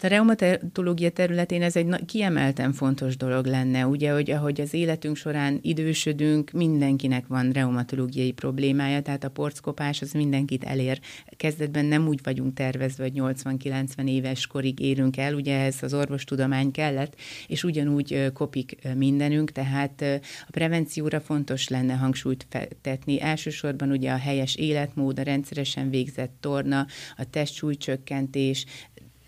Hát 0.00 0.12
a 0.12 0.14
reumatológia 0.14 1.10
területén 1.10 1.62
ez 1.62 1.76
egy 1.76 2.04
kiemelten 2.06 2.72
fontos 2.72 3.16
dolog 3.16 3.46
lenne, 3.46 3.86
ugye, 3.86 4.12
hogy 4.12 4.30
ahogy 4.30 4.60
az 4.60 4.74
életünk 4.74 5.16
során 5.16 5.58
idősödünk, 5.62 6.50
mindenkinek 6.50 7.26
van 7.26 7.50
reumatológiai 7.50 8.32
problémája, 8.32 9.02
tehát 9.02 9.24
a 9.24 9.30
porckopás 9.30 10.02
az 10.02 10.12
mindenkit 10.12 10.64
elér. 10.64 11.00
Kezdetben 11.36 11.84
nem 11.84 12.08
úgy 12.08 12.20
vagyunk 12.22 12.54
tervezve, 12.54 13.02
hogy 13.02 13.12
80-90 13.14 14.08
éves 14.08 14.46
korig 14.46 14.80
érünk 14.80 15.16
el, 15.16 15.34
ugye 15.34 15.58
ez 15.60 15.76
az 15.80 15.94
orvostudomány 15.94 16.70
kellett, 16.70 17.14
és 17.46 17.64
ugyanúgy 17.64 18.30
kopik 18.32 18.78
mindenünk, 18.96 19.52
tehát 19.52 20.02
a 20.46 20.50
prevencióra 20.50 21.20
fontos 21.20 21.68
lenne 21.68 21.94
hangsúlyt 21.94 22.46
tetni. 22.80 23.20
Elsősorban 23.20 23.90
ugye 23.90 24.10
a 24.10 24.18
helyes 24.18 24.54
életmód, 24.56 25.18
a 25.18 25.22
rendszeresen 25.22 25.90
végzett 25.90 26.32
torna, 26.40 26.86
a 27.16 27.30
testsúlycsökkentés, 27.30 28.66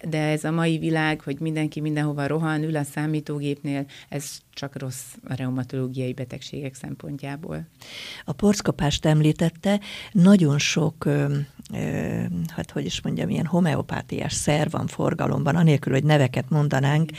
de 0.08 0.18
ez 0.18 0.44
a 0.44 0.50
mai 0.50 0.78
világ, 0.78 1.20
hogy 1.20 1.38
mindenki 1.40 1.80
mindenhova 1.80 2.26
rohan, 2.26 2.62
ül 2.62 2.76
a 2.76 2.82
számítógépnél, 2.82 3.86
ez 4.08 4.38
csak 4.54 4.78
rossz 4.78 5.04
a 5.28 5.34
reumatológiai 5.34 6.12
betegségek 6.12 6.74
szempontjából. 6.74 7.66
A 8.24 8.32
porckapást 8.32 9.06
említette, 9.06 9.80
nagyon 10.12 10.58
sok, 10.58 11.04
ö, 11.04 11.36
ö, 11.72 12.22
hát 12.48 12.70
hogy 12.70 12.84
is 12.84 13.02
mondjam, 13.02 13.28
ilyen 13.28 13.46
homeopátiás 13.46 14.32
szer 14.32 14.70
van 14.70 14.86
forgalomban, 14.86 15.56
anélkül, 15.56 15.92
hogy 15.92 16.04
neveket 16.04 16.48
mondanánk, 16.48 17.10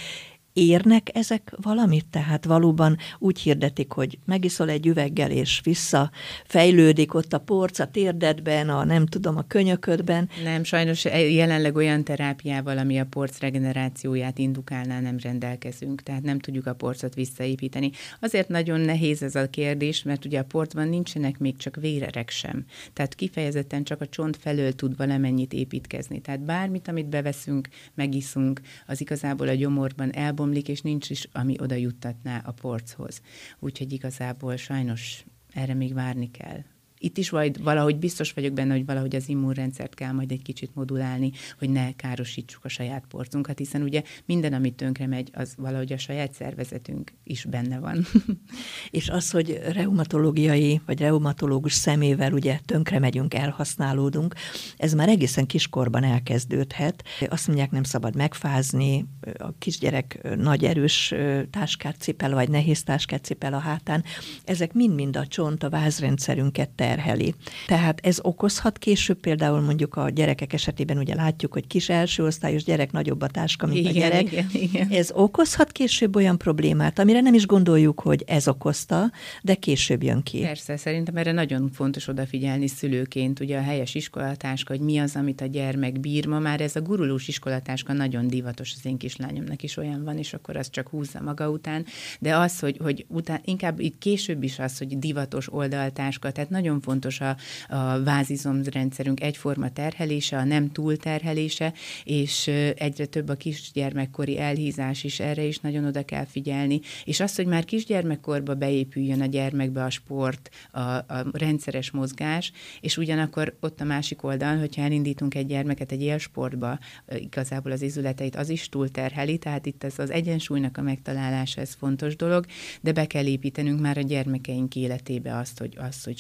érnek 0.54 1.10
ezek 1.14 1.54
valamit? 1.62 2.06
Tehát 2.08 2.46
valóban 2.46 2.98
úgy 3.20 3.40
hirdetik, 3.40 3.92
hogy 3.92 4.18
megiszol 4.26 4.70
egy 4.70 4.88
üveggel, 4.88 5.32
és 5.32 5.62
vissza 5.64 6.12
fejlődik 6.46 7.14
ott 7.14 7.34
a 7.34 7.40
porc 7.40 7.80
a 7.80 7.88
térdedben, 7.88 8.70
a 8.70 8.84
nem 8.84 9.06
tudom, 9.06 9.38
a 9.38 9.48
könyöködben. 9.48 10.30
Nem, 10.44 10.64
sajnos 10.64 11.06
jelenleg 11.06 11.76
olyan 11.76 12.04
terápiával, 12.04 12.78
ami 12.78 13.00
a 13.00 13.06
porc 13.06 13.40
regenerációját 13.40 14.38
indukálná, 14.38 15.00
nem 15.00 15.18
rendelkezünk, 15.22 16.02
tehát 16.02 16.24
nem 16.24 16.40
tudjuk 16.40 16.66
a 16.66 16.74
porcot 16.74 17.14
visszaépíteni. 17.14 17.92
Azért 18.20 18.48
nagyon 18.48 18.80
nehéz 18.80 19.24
ez 19.24 19.36
a 19.36 19.50
kérdés, 19.50 20.04
mert 20.04 20.26
ugye 20.26 20.40
a 20.40 20.44
porcban 20.44 20.88
nincsenek 20.88 21.38
még 21.38 21.58
csak 21.58 21.76
vérerek 21.76 22.30
sem. 22.30 22.66
Tehát 22.94 23.16
kifejezetten 23.16 23.84
csak 23.84 24.02
a 24.02 24.08
csont 24.08 24.38
felől 24.38 24.74
tud 24.74 24.98
valamennyit 24.98 25.54
építkezni. 25.54 26.22
Tehát 26.22 26.42
bármit, 26.42 26.88
amit 26.88 27.10
beveszünk, 27.10 27.68
megiszunk, 27.94 28.62
az 28.88 29.02
igazából 29.02 29.48
a 29.48 29.54
gyomorban 29.54 30.14
elbomlik, 30.14 30.40
elbomlik, 30.42 30.68
és 30.68 30.82
nincs 30.82 31.10
is, 31.10 31.28
ami 31.32 31.56
oda 31.60 31.76
juttatná 31.76 32.42
a 32.46 32.52
porchoz. 32.52 33.22
Úgyhogy 33.60 33.94
igazából 33.94 34.56
sajnos 34.56 35.26
erre 35.54 35.74
még 35.74 35.94
várni 35.94 36.32
kell 36.32 36.64
itt 37.02 37.18
is 37.18 37.30
majd 37.30 37.64
valahogy 37.64 37.98
biztos 37.98 38.34
vagyok 38.34 38.54
benne, 38.54 38.74
hogy 38.74 38.86
valahogy 38.86 39.16
az 39.16 39.30
immunrendszert 39.30 39.94
kell 39.94 40.12
majd 40.12 40.32
egy 40.32 40.42
kicsit 40.42 40.76
modulálni, 40.76 41.32
hogy 41.60 41.70
ne 41.70 41.92
károsítsuk 41.96 42.66
a 42.66 42.70
saját 42.70 43.06
porcunkat, 43.08 43.58
hiszen 43.58 43.82
ugye 43.82 44.02
minden, 44.26 44.54
amit 44.54 44.76
tönkre 44.76 45.08
megy, 45.08 45.30
az 45.34 45.54
valahogy 45.58 45.94
a 45.94 45.98
saját 45.98 46.34
szervezetünk 46.34 47.14
is 47.24 47.46
benne 47.46 47.80
van. 47.80 48.06
És 48.90 49.10
az, 49.10 49.32
hogy 49.32 49.62
reumatológiai 49.72 50.82
vagy 50.86 51.00
reumatológus 51.00 51.74
szemével 51.74 52.34
ugye 52.34 52.60
tönkre 52.66 53.00
megyünk, 53.00 53.34
elhasználódunk, 53.34 54.36
ez 54.78 54.94
már 54.94 55.10
egészen 55.10 55.46
kiskorban 55.46 56.04
elkezdődhet. 56.04 57.04
Azt 57.28 57.48
mondják, 57.48 57.72
nem 57.72 57.84
szabad 57.84 58.16
megfázni, 58.16 59.06
a 59.38 59.58
kisgyerek 59.58 60.36
nagy 60.36 60.66
erős 60.66 61.14
táskát 61.50 61.96
cipel, 62.00 62.34
vagy 62.34 62.50
nehéz 62.50 62.84
táskát 62.84 63.24
cipel 63.24 63.54
a 63.54 63.60
hátán. 63.60 64.04
Ezek 64.44 64.74
mind-mind 64.74 65.16
a 65.16 65.28
csont, 65.28 65.64
a 65.64 65.70
vázrendszerünket 65.70 66.70
terheli. 66.96 67.34
Tehát 67.68 68.00
ez 68.04 68.20
okozhat 68.22 68.78
később 68.78 69.18
például 69.18 69.62
mondjuk 69.62 69.96
a 69.96 70.10
gyerekek 70.10 70.54
esetében 70.54 70.98
ugye 70.98 71.16
látjuk, 71.16 71.54
hogy 71.54 71.68
kis 71.68 71.90
első 71.90 72.24
osztályos 72.24 72.64
gyerek 72.64 72.92
nagyobb 72.92 73.22
a 73.22 73.28
táska, 73.28 73.68
mint 73.68 73.80
igen, 73.80 73.92
a 73.92 73.94
gyerek. 73.94 74.32
Igen, 74.32 74.50
igen. 74.54 74.88
Ez 74.90 75.12
okozhat 75.14 75.72
később 75.72 76.16
olyan 76.16 76.38
problémát, 76.38 77.00
amire 77.00 77.22
nem 77.22 77.34
is 77.34 77.46
gondoljuk, 77.46 78.00
hogy 78.00 78.24
ez 78.28 78.48
okozta, 78.48 79.12
de 79.42 79.56
később 79.56 80.04
jön 80.04 80.24
ki. 80.24 80.40
Persze, 80.40 80.78
szerintem 80.78 81.16
erre 81.16 81.32
nagyon 81.32 81.70
fontos 81.74 82.08
odafigyelni 82.08 82.68
szülőként, 82.68 83.40
ugye 83.40 83.58
a 83.58 83.62
helyes 83.62 83.96
iskolatáska, 83.96 84.74
hogy 84.74 84.84
mi 84.86 84.98
az, 84.98 85.16
amit 85.16 85.42
a 85.42 85.46
gyermek 85.46 86.00
bír. 86.00 86.26
Ma 86.28 86.40
már 86.40 86.62
ez 86.62 86.76
a 86.76 86.82
gurulós 86.82 87.28
iskolatáska 87.28 87.94
nagyon 87.94 88.28
divatos, 88.28 88.74
az 88.76 88.86
én 88.86 88.98
kislányomnak 88.98 89.64
is 89.64 89.78
olyan 89.78 90.04
van, 90.04 90.18
és 90.18 90.34
akkor 90.34 90.56
az 90.56 90.70
csak 90.70 90.88
húzza 90.88 91.22
maga 91.22 91.50
után. 91.50 91.86
De 92.20 92.38
az, 92.38 92.60
hogy, 92.60 92.78
hogy 92.84 93.06
után, 93.08 93.40
inkább 93.46 93.80
itt 93.80 93.98
később 93.98 94.44
is 94.44 94.60
az, 94.60 94.78
hogy 94.78 95.00
divatos 95.00 95.54
oldaltáska, 95.54 96.32
tehát 96.32 96.50
nagyon 96.50 96.81
fontos 96.82 97.20
a, 97.20 97.38
a 97.70 98.04
vázizomrendszerünk 98.04 99.22
egyforma 99.22 99.70
terhelése, 99.70 100.38
a 100.38 100.44
nem 100.44 100.72
túlterhelése, 100.72 101.74
és 102.04 102.48
egyre 102.76 103.06
több 103.06 103.30
a 103.30 103.36
kisgyermekkori 103.36 104.40
elhízás 104.40 105.04
is, 105.04 105.20
erre 105.20 105.44
is 105.44 105.60
nagyon 105.60 105.86
oda 105.86 106.04
kell 106.06 106.26
figyelni, 106.26 106.80
és 107.06 107.20
az, 107.20 107.36
hogy 107.36 107.46
már 107.46 107.66
kisgyermekkorba 107.66 108.56
beépüljön 108.56 109.22
a 109.22 109.26
gyermekbe 109.26 109.84
a 109.84 109.90
sport, 109.90 110.50
a, 110.72 110.80
a 110.80 111.26
rendszeres 111.32 111.92
mozgás, 111.92 112.52
és 112.82 112.98
ugyanakkor 112.98 113.56
ott 113.60 113.82
a 113.82 113.84
másik 113.84 114.24
oldal, 114.24 114.58
hogyha 114.58 114.82
elindítunk 114.82 115.36
egy 115.36 115.46
gyermeket 115.46 115.92
egy 115.92 116.02
élsportba, 116.02 116.80
igazából 117.16 117.72
az 117.72 117.82
izületeit 117.82 118.36
az 118.36 118.50
is 118.50 118.70
túlterheli, 118.70 119.38
tehát 119.38 119.66
itt 119.66 119.84
ez 119.84 120.00
az 120.00 120.10
egyensúlynak 120.10 120.78
a 120.78 120.82
megtalálása, 120.82 121.62
ez 121.62 121.74
fontos 121.74 122.16
dolog, 122.16 122.46
de 122.82 122.92
be 122.92 123.06
kell 123.06 123.26
építenünk 123.26 123.80
már 123.80 123.98
a 123.98 124.02
gyermekeink 124.02 124.76
életébe 124.76 125.38
azt, 125.38 125.60
hogy, 125.60 125.78
azt, 125.80 126.06
hogy 126.06 126.20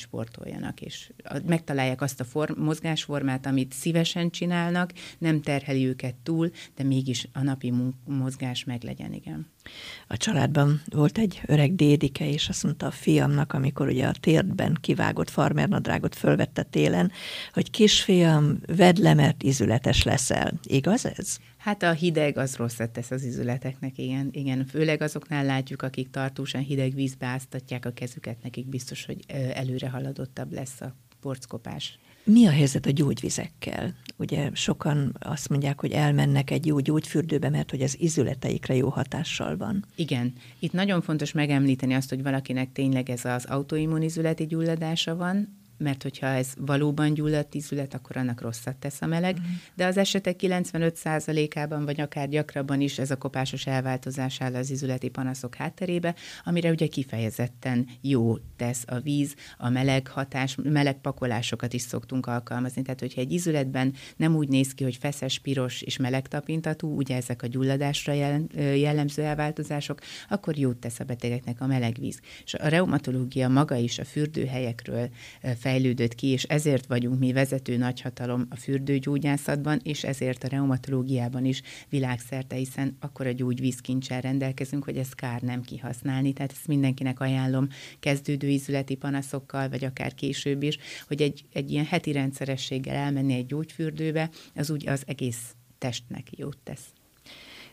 sportoljanak, 0.52 0.82
és 0.82 1.12
megtalálják 1.46 2.02
azt 2.02 2.20
a 2.20 2.24
form, 2.24 2.64
mozgásformát, 2.64 3.46
amit 3.46 3.74
szívesen 3.74 4.30
csinálnak, 4.30 4.94
nem 5.18 5.42
terheli 5.42 5.88
őket 5.88 6.16
túl, 6.16 6.52
de 6.76 6.84
mégis 6.84 7.28
a 7.34 7.42
napi 7.42 7.74
mozgás 8.06 8.64
meglegyen, 8.64 9.14
igen. 9.14 9.48
A 10.08 10.18
családban 10.18 10.82
volt 10.86 11.18
egy 11.18 11.42
öreg 11.46 11.76
dédike, 11.76 12.30
és 12.30 12.50
azt 12.50 12.64
mondta 12.64 12.86
a 12.86 12.92
fiamnak, 12.92 13.54
amikor 13.54 13.88
ugye 13.88 14.08
a 14.08 14.14
térdben 14.20 14.78
kivágott 14.82 15.30
farmernadrágot 15.30 16.16
fölvette 16.16 16.64
télen, 16.64 17.12
hogy 17.54 17.70
kisfiam, 17.70 18.60
vedd 18.66 19.02
le, 19.02 19.14
mert 19.14 19.44
izületes 19.44 20.04
leszel. 20.04 20.52
Igaz 20.64 21.06
ez? 21.06 21.38
Hát 21.62 21.84
a 21.84 21.92
hideg 21.92 22.38
az 22.38 22.56
rosszat 22.56 22.90
tesz 22.90 23.12
az 23.12 23.24
izületeknek, 23.24 23.98
igen. 23.98 24.30
igen. 24.32 24.66
Főleg 24.66 25.02
azoknál 25.02 25.46
látjuk, 25.46 25.82
akik 25.82 26.10
tartósan 26.10 26.62
hideg 26.62 26.94
vízbe 26.94 27.26
áztatják 27.26 27.86
a 27.86 27.92
kezüket, 27.92 28.44
nekik 28.44 28.68
biztos, 28.68 29.06
hogy 29.06 29.20
előre 29.54 29.90
haladottabb 29.90 30.54
lesz 30.54 30.82
a 30.82 30.96
porckopás. 31.20 32.00
Mi 32.24 32.46
a 32.46 32.52
helyzet 32.52 32.86
a 32.86 32.92
gyógyvizekkel? 32.92 33.96
Ugye 34.18 34.50
sokan 34.54 35.18
azt 35.20 35.50
mondják, 35.50 35.80
hogy 35.80 35.92
elmennek 35.92 36.50
egy 36.50 36.66
jó 36.66 36.80
gyógyfürdőbe, 36.80 37.50
mert 37.50 37.70
hogy 37.70 37.82
az 37.82 38.00
izületeikre 38.00 38.76
jó 38.76 38.90
hatással 38.90 39.58
van. 39.58 39.86
Igen. 39.96 40.34
Itt 40.60 40.72
nagyon 40.72 41.02
fontos 41.02 41.32
megemlíteni 41.32 41.94
azt, 41.94 42.10
hogy 42.10 42.24
valakinek 42.24 42.72
tényleg 42.72 43.10
ez 43.10 43.26
az 43.26 43.46
autoimmunizületi 43.46 44.46
gyulladása 44.46 45.16
van, 45.16 45.61
mert 45.82 46.04
hogyha 46.04 46.28
ez 46.28 46.48
valóban 46.58 47.14
gyulladt 47.14 47.56
ízület, 47.56 47.94
akkor 47.94 48.18
annak 48.18 48.42
rosszat 48.42 48.76
tesz 48.76 49.02
a 49.02 49.06
meleg, 49.06 49.34
uh-huh. 49.34 49.52
de 49.76 49.86
az 49.86 49.98
esetek 49.98 50.36
95%-ában, 50.40 51.86
vagy 51.86 52.02
akár 52.02 52.30
gyakrabban 52.30 52.82
is 52.82 53.00
ez 53.00 53.12
a 53.12 53.18
kopásos 53.18 53.66
elváltozás 53.66 54.42
áll 54.42 54.56
az 54.56 54.72
ízületi 54.72 55.10
panaszok 55.10 55.56
hátterébe, 55.56 56.16
amire 56.44 56.70
ugye 56.70 56.88
kifejezetten 56.88 57.88
jó 58.02 58.38
tesz 58.56 58.84
a 58.88 59.00
víz, 59.00 59.36
a 59.58 59.70
meleg 59.70 60.08
hatás, 60.08 60.56
meleg 60.64 61.02
pakolásokat 61.02 61.74
is 61.74 61.82
szoktunk 61.82 62.26
alkalmazni, 62.26 62.82
tehát 62.82 63.00
hogyha 63.00 63.22
egy 63.22 63.32
ízületben 63.32 63.94
nem 64.16 64.36
úgy 64.36 64.48
néz 64.48 64.74
ki, 64.74 64.84
hogy 64.84 64.96
feszes, 64.96 65.40
piros 65.40 65.82
és 65.82 65.98
meleg 65.98 66.28
tapintatú, 66.28 66.96
ugye 66.96 67.16
ezek 67.16 67.42
a 67.44 67.48
gyulladásra 67.48 68.14
jellemző 68.76 69.24
elváltozások, 69.24 70.00
akkor 70.30 70.58
jót 70.58 70.78
tesz 70.78 71.00
a 71.00 71.04
betegeknek 71.04 71.62
a 71.62 71.68
meleg 71.68 71.96
víz. 72.00 72.20
És 72.44 72.54
a 72.54 72.68
reumatológia 72.68 73.50
maga 73.50 73.76
is 73.76 74.00
a 74.00 74.06
fürdőhelyekről 74.06 75.10
fel 75.60 75.71
fejlődött 75.72 76.16
ki, 76.16 76.28
és 76.28 76.44
ezért 76.44 76.86
vagyunk 76.86 77.20
mi 77.20 77.32
vezető 77.32 77.78
nagyhatalom 77.78 78.46
a 78.50 78.56
fürdőgyógyászatban, 78.56 79.80
és 79.84 80.04
ezért 80.04 80.44
a 80.44 80.48
reumatológiában 80.48 81.46
is 81.46 81.62
világszerte, 81.90 82.56
hiszen 82.56 82.98
akkor 83.00 83.28
a 83.28 83.32
gyógyvízkincsel 83.32 84.22
rendelkezünk, 84.22 84.84
hogy 84.84 84.98
ezt 84.98 85.16
kár 85.16 85.42
nem 85.42 85.62
kihasználni. 85.62 86.34
Tehát 86.34 86.52
ezt 86.52 86.68
mindenkinek 86.68 87.20
ajánlom 87.20 87.68
kezdődő 88.00 88.48
ízületi 88.48 88.96
panaszokkal, 88.96 89.70
vagy 89.70 89.84
akár 89.84 90.14
később 90.14 90.64
is, 90.64 90.78
hogy 91.08 91.22
egy, 91.22 91.44
egy 91.54 91.72
ilyen 91.72 91.86
heti 91.86 92.12
rendszerességgel 92.12 92.96
elmenni 92.96 93.34
egy 93.34 93.46
gyógyfürdőbe, 93.46 94.30
az 94.56 94.70
úgy 94.70 94.88
az 94.88 95.04
egész 95.06 95.56
testnek 95.78 96.38
jót 96.38 96.58
tesz. 96.64 96.86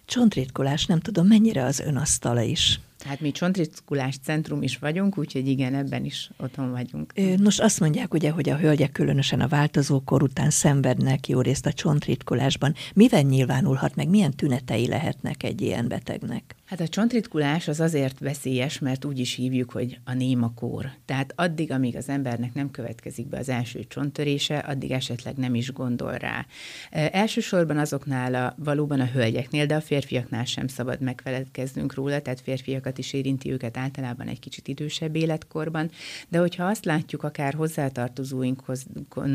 Csontritkolás, 0.05 0.87
nem 0.87 1.01
tudom, 1.01 1.27
mennyire 1.27 1.65
az 1.65 1.81
önasztala 1.81 2.43
is. 2.43 2.81
Hát 3.05 3.21
mi 3.21 3.31
csontritkulás 3.31 4.19
centrum 4.23 4.63
is 4.63 4.79
vagyunk, 4.79 5.19
úgyhogy 5.19 5.49
igen, 5.49 5.75
ebben 5.75 6.05
is 6.05 6.31
otthon 6.37 6.71
vagyunk. 6.71 7.13
Nos, 7.37 7.59
azt 7.59 7.81
mondják 7.81 8.15
ugye, 8.15 8.31
hogy 8.31 8.49
a 8.49 8.57
hölgyek 8.57 8.93
különösen 8.93 9.41
a 9.41 9.49
változó 9.49 10.01
kor 10.01 10.23
után 10.23 10.51
szenvednek 10.51 11.29
jó 11.29 11.41
részt 11.41 11.67
a 11.67 11.73
csontritkulásban. 11.73 12.75
Mivel 12.95 13.23
nyilvánulhat 13.23 13.95
meg, 13.95 14.09
milyen 14.09 14.33
tünetei 14.33 14.87
lehetnek 14.87 15.43
egy 15.43 15.61
ilyen 15.61 15.89
betegnek? 15.89 16.58
Hát 16.69 16.81
a 16.81 16.89
csontritkulás 16.89 17.69
az 17.69 17.81
azért 17.81 18.19
veszélyes, 18.19 18.79
mert 18.79 19.05
úgy 19.05 19.19
is 19.19 19.35
hívjuk, 19.35 19.71
hogy 19.71 19.99
a 20.05 20.13
néma 20.13 20.53
kór. 20.55 20.91
Tehát 21.05 21.33
addig, 21.37 21.71
amíg 21.71 21.97
az 21.97 22.09
embernek 22.09 22.55
nem 22.55 22.71
következik 22.71 23.27
be 23.27 23.39
az 23.39 23.49
első 23.49 23.85
csonttörése, 23.85 24.59
addig 24.59 24.91
esetleg 24.91 25.37
nem 25.37 25.55
is 25.55 25.73
gondol 25.73 26.13
rá. 26.13 26.47
E, 26.91 27.09
elsősorban 27.13 27.79
azoknál 27.79 28.35
a, 28.35 28.55
valóban 28.59 29.01
a 29.01 29.07
hölgyeknél, 29.07 29.67
de 29.67 29.75
a 29.75 29.81
férfiaknál 29.81 30.45
sem 30.45 30.67
szabad 30.67 31.01
megfeledkeznünk 31.01 31.95
róla, 31.95 32.21
tehát 32.21 32.41
férfiakat 32.41 32.99
is 32.99 33.13
érinti 33.13 33.53
őket 33.53 33.77
általában 33.77 34.27
egy 34.27 34.41
kicsit 34.41 34.69
idősebb 34.69 35.17
életkorban, 35.17 35.91
de 36.29 36.39
hogyha 36.39 36.65
azt 36.65 36.85
látjuk 36.85 37.23
akár 37.23 37.55
hozzátartozóinkhoz 37.55 38.87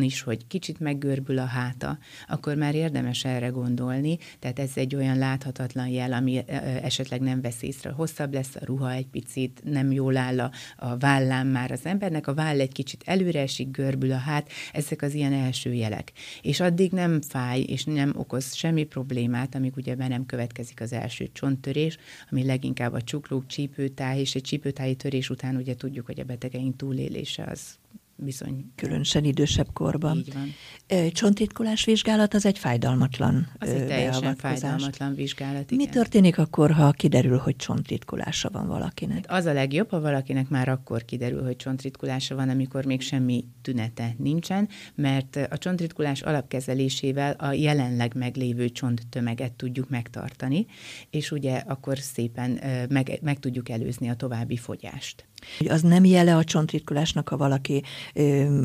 is, 0.02 0.22
hogy 0.22 0.48
kicsit 0.48 0.80
meggörbül 0.80 1.40
a 1.40 1.46
háta, 1.46 1.98
akkor 2.28 2.56
már 2.56 2.76
érdemes 2.76 3.26
erre 3.26 3.48
gondolni, 3.48 4.18
tehát 4.40 4.60
ez 4.60 4.72
egy 4.76 4.96
olyan 4.96 5.18
láthatatlan 5.18 5.88
jel, 5.88 6.14
ami 6.14 6.44
esetleg 6.82 7.22
nem 7.24 7.42
vesz 7.42 7.62
észre, 7.62 7.90
hosszabb 7.90 8.34
lesz 8.34 8.56
a 8.56 8.66
ruha 8.66 8.92
egy 8.92 9.08
picit, 9.08 9.62
nem 9.64 9.92
jól 9.92 10.18
áll 10.18 10.40
a, 10.40 10.52
a 10.78 10.98
vállán 10.98 11.48
már 11.48 11.72
az 11.72 11.86
embernek, 11.86 12.28
a 12.28 12.34
váll 12.34 12.60
egy 12.60 12.72
kicsit 12.72 13.04
előre 13.06 13.40
esik, 13.40 13.72
görbül 13.72 14.12
a 14.12 14.18
hát, 14.18 14.50
ezek 14.74 15.02
az 15.02 15.14
ilyen 15.14 15.34
első 15.34 15.74
jelek. 15.74 16.12
És 16.42 16.60
addig 16.60 16.92
nem 16.92 17.22
fáj, 17.22 17.60
és 17.60 17.84
nem 17.84 18.14
okoz 18.16 18.54
semmi 18.56 18.84
problémát, 18.84 19.56
amíg 19.56 19.74
ugye 19.76 19.96
be 19.96 20.08
nem 20.08 20.26
következik 20.26 20.82
az 20.82 20.94
első 20.94 21.30
csonttörés, 21.34 21.98
ami 22.32 22.46
leginkább 22.46 22.94
a 22.94 23.02
csuklók, 23.02 23.48
csípőtáj, 23.48 24.20
és 24.20 24.36
egy 24.36 24.42
csípőtáji 24.42 24.96
törés 24.96 25.30
után 25.30 25.56
ugye 25.56 25.76
tudjuk, 25.76 26.06
hogy 26.06 26.20
a 26.20 26.24
betegeink 26.24 26.76
túlélése 26.76 27.44
az 27.44 27.78
bizony. 28.16 28.72
Különösen 28.76 29.24
idősebb 29.24 29.68
korban. 29.74 30.18
Így 30.18 30.34
van. 30.34 31.12
Csontitkolás 31.12 31.86
vizsgálat 31.86 32.34
az 32.34 32.46
egy 32.46 32.58
fájdalmatlan 32.58 33.48
Az 33.58 33.70
egy 33.70 33.88
teljesen 33.88 34.36
fájdalmatlan 34.36 35.16
vizsgálat, 35.16 35.72
igen. 35.72 35.86
Mi 35.86 35.92
történik 35.92 36.38
akkor, 36.38 36.72
ha 36.72 36.92
kiderül, 36.92 37.38
hogy 37.38 37.56
csontritkulása 37.56 38.50
van 38.50 38.68
valakinek? 38.68 39.26
Hát 39.28 39.40
az 39.40 39.46
a 39.46 39.54
legjobb, 39.54 39.90
ha 39.90 40.02
valakinek 40.02 40.50
már 40.50 40.68
akkor 40.68 41.06
kiderül, 41.06 41.44
hogy 41.44 41.56
csontritkulása 41.56 42.36
van, 42.36 42.50
amikor 42.50 42.86
még 42.86 43.02
semmi 43.02 43.46
tünete 43.62 44.16
nincsen, 44.18 44.70
mert 44.96 45.36
a 45.50 45.58
csontritkulás 45.58 46.22
alapkezelésével 46.22 47.32
a 47.32 47.52
jelenleg 47.52 48.16
meglévő 48.16 48.70
csonttömeget 48.70 49.52
tudjuk 49.52 49.90
megtartani, 49.90 50.66
és 51.10 51.32
ugye 51.32 51.56
akkor 51.56 51.98
szépen 51.98 52.60
meg, 52.90 53.20
meg 53.22 53.40
tudjuk 53.40 53.70
előzni 53.70 54.10
a 54.10 54.16
további 54.16 54.58
fogyást. 54.58 55.26
Az 55.68 55.82
nem 55.82 56.06
jele 56.06 56.36
a 56.36 56.44
csontritkulásnak, 56.44 57.30
ha 57.30 57.38
valaki 57.38 57.84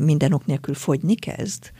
minden 0.03 0.31
ok 0.31 0.45
nélkül 0.45 0.73
fogyni 0.73 1.15
kezd? 1.15 1.71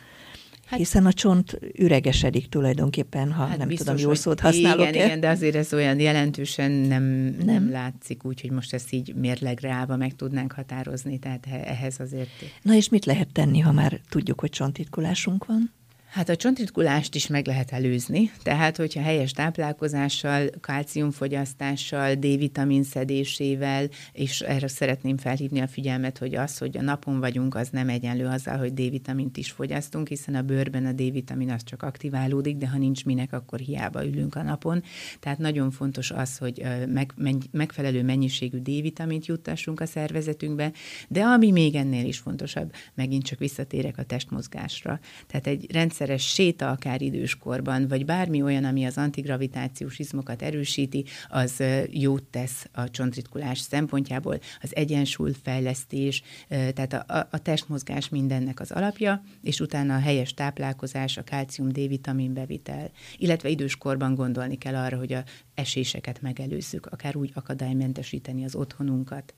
Hát, 0.70 0.80
Hiszen 0.80 1.06
a 1.06 1.14
csont 1.14 1.60
üregesedik 1.78 2.50
tulajdonképpen, 2.50 3.32
ha 3.32 3.46
hát 3.46 3.58
nem 3.58 3.68
biztos, 3.68 3.88
tudom, 3.88 4.02
jó 4.02 4.14
szót 4.14 4.40
használok 4.40 4.88
Igen, 4.88 5.06
igen, 5.06 5.20
de 5.20 5.30
azért 5.30 5.56
ez 5.56 5.74
olyan 5.74 6.00
jelentősen 6.00 6.72
nem, 6.72 7.04
nem. 7.04 7.46
nem 7.46 7.72
látszik 7.72 8.26
úgy, 8.26 8.42
hogy 8.42 8.52
most 8.52 8.74
ezt 8.74 8.94
így 8.94 9.16
mérlegre 9.16 9.72
állva 9.72 9.96
meg 9.96 10.16
tudnánk 10.16 10.52
határozni, 10.52 11.20
tehát 11.20 11.48
ehhez 11.66 12.00
azért... 12.00 12.30
Na 12.62 12.74
és 12.74 12.90
mit 12.90 13.06
lehet 13.06 13.32
tenni, 13.32 13.60
ha 13.60 13.72
már 13.72 14.00
tudjuk, 14.10 14.40
hogy 14.40 14.50
csontitkulásunk 14.50 15.46
van? 15.46 15.72
Hát 16.10 16.30
a 16.30 16.36
csontritkulást 16.36 17.16
is 17.16 17.28
meg 17.28 17.48
lehet 17.48 17.72
előzni, 17.72 18.32
tehát 18.44 18.78
hogyha 18.78 19.02
helyes 19.02 19.32
táplálkozással, 19.32 20.50
kálciumfogyasztással, 20.62 22.14
D-vitamin 22.14 22.84
szedésével, 22.84 23.90
és 24.12 24.42
erre 24.42 24.68
szeretném 24.68 25.18
felhívni 25.18 25.60
a 25.60 25.68
figyelmet, 25.68 26.18
hogy 26.18 26.36
az, 26.36 26.58
hogy 26.58 26.78
a 26.78 26.82
napon 26.82 27.20
vagyunk, 27.20 27.56
az 27.56 27.70
nem 27.70 27.90
egyenlő 27.90 28.26
azzal, 28.26 28.58
hogy 28.58 28.74
D-vitamint 28.74 29.38
is 29.38 29.52
fogyasztunk, 29.52 30.08
hiszen 30.08 30.36
a 30.36 30.42
bőrben 30.42 30.86
a 30.86 30.92
D-vitamin 30.92 31.52
az 31.52 31.64
csak 31.64 31.84
aktiválódik, 31.84 32.58
de 32.58 32.68
ha 32.68 32.78
nincs 32.78 33.06
minek, 33.06 33.34
akkor 33.34 33.60
hiába 33.60 34.06
ülünk 34.06 34.36
a 34.36 34.44
napon. 34.44 34.84
Tehát 35.20 35.38
nagyon 35.38 35.72
fontos 35.72 36.12
az, 36.12 36.38
hogy 36.38 36.64
meg, 36.88 37.14
megfelelő 37.52 38.04
mennyiségű 38.04 38.58
D-vitamint 38.58 39.26
juttassunk 39.26 39.80
a 39.80 39.86
szervezetünkbe, 39.86 40.72
de 41.08 41.24
ami 41.24 41.52
még 41.52 41.76
ennél 41.76 42.06
is 42.06 42.18
fontosabb, 42.18 42.74
megint 42.94 43.24
csak 43.24 43.40
visszatérek 43.40 43.98
a 43.98 44.04
testmozgásra. 44.04 45.00
Tehát 45.28 45.48
egy 45.48 45.72
rendszer 45.72 45.98
rendszeres 46.00 46.34
séta 46.34 46.70
akár 46.70 47.02
időskorban, 47.02 47.88
vagy 47.88 48.06
bármi 48.06 48.42
olyan, 48.42 48.64
ami 48.64 48.86
az 48.86 48.98
antigravitációs 48.98 50.00
izmokat 50.00 50.42
erősíti, 50.42 51.06
az 51.30 51.64
jót 51.90 52.24
tesz 52.24 52.68
a 52.72 52.90
csontritkulás 52.90 53.60
szempontjából, 53.60 54.40
az 54.62 54.76
egyensúlyfejlesztés, 54.76 56.24
tehát 56.48 56.94
a, 56.94 57.28
a 57.32 57.38
testmozgás 57.38 58.10
mindennek 58.10 58.60
az 58.60 58.72
alapja, 58.72 59.24
és 59.42 59.60
utána 59.60 59.96
a 59.96 60.00
helyes 60.00 60.34
táplálkozás, 60.34 61.18
a 61.18 61.24
kálcium, 61.24 61.70
D-vitamin 61.70 62.34
bevitel, 62.34 62.92
illetve 63.18 63.50
időskorban 63.50 64.16
gondolni 64.16 64.58
kell 64.58 64.76
arra, 64.76 64.98
hogy 64.98 65.14
a 65.14 65.24
eséseket 65.54 66.22
megelőzzük, 66.22 66.86
akár 66.86 67.16
úgy 67.16 67.32
akadálymentesíteni 67.34 68.44
az 68.44 68.56
otthonunkat. 68.56 69.34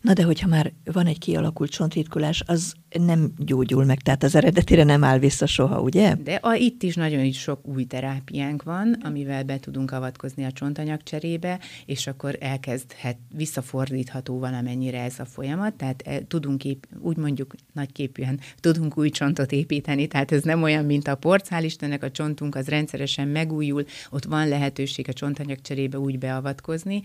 Na 0.00 0.12
de 0.12 0.22
hogyha 0.22 0.48
már 0.48 0.72
van 0.84 1.06
egy 1.06 1.18
kialakult 1.18 1.70
csontritkulás, 1.70 2.42
az 2.46 2.74
nem 2.98 3.32
gyógyul 3.36 3.84
meg, 3.84 4.00
tehát 4.00 4.22
az 4.22 4.34
eredetére 4.34 4.84
nem 4.84 5.04
áll 5.04 5.18
vissza 5.18 5.46
soha, 5.46 5.80
ugye? 5.80 6.14
De 6.14 6.34
a, 6.34 6.54
itt 6.54 6.82
is 6.82 6.94
nagyon 6.94 7.24
is 7.24 7.40
sok 7.40 7.66
új 7.66 7.84
terápiánk 7.84 8.62
van, 8.62 8.96
amivel 9.02 9.42
be 9.42 9.58
tudunk 9.58 9.92
avatkozni 9.92 10.44
a 10.44 10.52
csontanyag 10.52 11.02
cserébe, 11.02 11.58
és 11.86 12.06
akkor 12.06 12.36
elkezdhet, 12.40 13.16
visszafordítható 13.34 14.38
valamennyire 14.38 15.02
ez 15.02 15.18
a 15.18 15.24
folyamat, 15.24 15.74
tehát 15.74 16.02
e, 16.06 16.26
tudunk 16.26 16.64
ép, 16.64 16.86
úgy 16.98 17.16
mondjuk 17.16 17.54
nagyképűen 17.72 18.40
tudunk 18.60 18.98
új 18.98 19.10
csontot 19.10 19.52
építeni, 19.52 20.06
tehát 20.06 20.32
ez 20.32 20.42
nem 20.42 20.62
olyan, 20.62 20.84
mint 20.84 21.08
a 21.08 21.14
porc, 21.14 21.48
hál' 21.50 21.62
Istennek 21.64 22.02
a 22.02 22.10
csontunk 22.10 22.54
az 22.54 22.68
rendszeresen 22.68 23.28
megújul, 23.28 23.84
ott 24.10 24.24
van 24.24 24.48
lehetőség 24.48 25.08
a 25.08 25.12
csontanyag 25.12 25.60
cserébe 25.60 25.98
úgy 25.98 26.18
beavatkozni, 26.18 27.02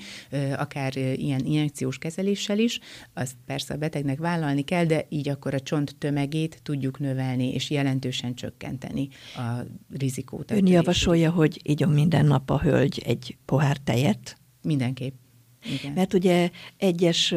akár 0.58 0.96
ilyen 0.98 1.46
injekciós 1.46 1.98
kezeléssel 1.98 2.51
is, 2.60 2.80
azt 3.14 3.36
persze 3.46 3.74
a 3.74 3.78
betegnek 3.78 4.20
vállalni 4.20 4.62
kell, 4.62 4.86
de 4.86 5.06
így 5.10 5.30
akkor 5.30 5.54
a 5.54 5.60
csont 5.60 5.96
tömegét 5.98 6.60
tudjuk 6.64 7.00
növelni, 7.00 7.54
és 7.54 7.70
jelentősen 7.70 8.36
csökkenteni 8.36 9.08
a 9.36 9.66
rizikót. 9.98 10.52
Ön 10.52 10.68
javasolja, 10.68 11.32
hogy 11.32 11.60
igyon 11.64 11.90
minden 11.90 12.26
nap 12.26 12.50
a 12.50 12.60
hölgy 12.60 13.02
egy 13.06 13.38
pohár 13.46 13.78
tejet? 13.78 14.38
Mindenképp. 14.62 15.14
Igen. 15.66 15.94
Mert 15.94 16.14
ugye 16.14 16.50
egyes, 16.78 17.34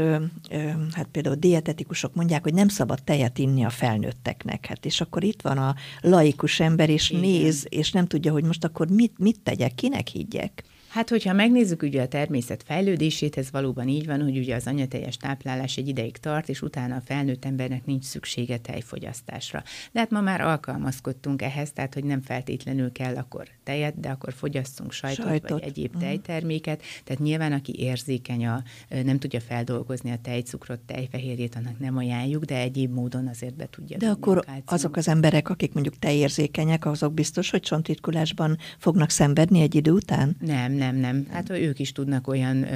hát 0.93 1.09
például 1.11 1.35
dietetikusok 1.35 2.15
mondják, 2.15 2.43
hogy 2.43 2.55
nem 2.55 2.69
szabad 2.69 3.03
tejet 3.03 3.39
inni 3.39 3.65
a 3.65 3.71
felnőtteknek. 3.71 4.67
Hát 4.67 4.87
és 4.87 5.01
akkor 5.01 5.25
itt 5.25 5.43
van 5.43 5.59
a 5.59 5.75
laikus 6.01 6.61
ember, 6.61 6.91
és 6.91 7.11
Igen. 7.11 7.23
néz, 7.23 7.67
és 7.69 7.93
nem 7.93 8.07
tudja, 8.07 8.33
hogy 8.33 8.45
most 8.45 8.65
akkor 8.65 8.89
mit, 8.89 9.19
mit 9.19 9.41
tegyek, 9.41 9.75
kinek 9.75 10.09
higgyek. 10.09 10.65
Hát, 10.95 11.09
hogyha 11.09 11.33
megnézzük 11.33 11.83
ugye 11.83 12.03
a 12.03 12.09
természet 12.09 12.63
fejlődését, 12.63 13.37
ez 13.37 13.51
valóban 13.51 13.89
így 13.89 14.07
van, 14.07 14.23
hogy 14.23 14.39
ugye 14.39 14.55
az 14.55 14.67
anyateljes 14.67 15.17
táplálás 15.17 15.77
egy 15.77 15.89
ideig 15.89 16.17
tart, 16.17 16.49
és 16.49 16.63
utána 16.63 16.97
a 16.97 17.01
felnőtt 17.05 17.45
embernek 17.45 17.85
nincs 17.85 18.05
szüksége 18.05 18.59
tejfogyasztásra. 18.59 19.63
De 19.93 20.01
hát 20.01 20.11
ma 20.11 20.21
már 20.21 20.41
alkalmazkodtunk 20.41 21.43
ehhez, 21.43 21.73
tehát 21.73 21.95
hogy 21.95 22.05
nem 22.05 22.21
feltétlenül 22.21 22.93
kell 22.93 23.17
akkor 23.17 23.49
tejet, 23.65 24.01
de 24.01 24.09
akkor 24.09 24.33
fogyasszunk 24.33 24.93
sajtot, 24.93 25.27
sajtot. 25.27 25.51
vagy 25.51 25.63
egyéb 25.63 25.95
uh-huh. 25.95 26.03
tejterméket. 26.03 26.83
Tehát 27.05 27.23
nyilván, 27.23 27.53
aki 27.53 27.75
érzékeny, 27.79 28.47
a, 28.47 28.63
nem 29.05 29.19
tudja 29.19 29.41
feldolgozni 29.41 30.11
a 30.11 30.19
tejcukrot, 30.23 30.81
tejfehérjét, 30.81 31.55
annak 31.55 31.79
nem 31.79 31.97
ajánljuk, 31.97 32.45
de 32.45 32.57
egyéb 32.57 32.93
módon 32.93 33.27
azért 33.27 33.57
be 33.57 33.67
tudja. 33.71 33.97
De 33.97 34.09
akkor 34.09 34.45
azok 34.65 34.97
az 34.97 35.09
emberek, 35.09 35.49
akik 35.49 35.73
mondjuk 35.73 35.99
tejérzékenyek, 35.99 36.87
azok 36.87 37.15
biztos, 37.15 37.51
hogy 37.51 37.61
csontritkulásban 37.61 38.59
fognak 38.79 39.11
szenvedni 39.11 39.61
egy 39.61 39.75
idő 39.75 39.91
után? 39.91 40.37
Nem, 40.41 40.73
nem 40.73 40.84
nem, 40.85 40.97
nem. 40.97 41.27
Hát 41.31 41.51
ők 41.51 41.79
is 41.79 41.93
tudnak 41.93 42.29
olyan 42.29 42.67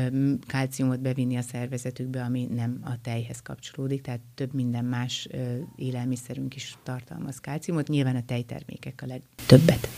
kálciumot 0.47 1.01
bevinni 1.01 1.37
a 1.37 1.42
szervezetükbe, 1.42 2.23
ami 2.23 2.49
nem 2.55 2.79
a 2.85 3.01
tejhez 3.03 3.40
kapcsolódik, 3.42 4.01
tehát 4.01 4.21
több 4.35 4.55
minden 4.55 4.85
más 4.85 5.29
élelmiszerünk 5.77 6.55
is 6.55 6.77
tartalmaz 6.83 7.38
kálciumot. 7.38 7.88
Nyilván 7.88 8.16
a 8.16 8.25
tejtermékek 8.27 9.01
a 9.03 9.07
legtöbbet. 9.07 9.88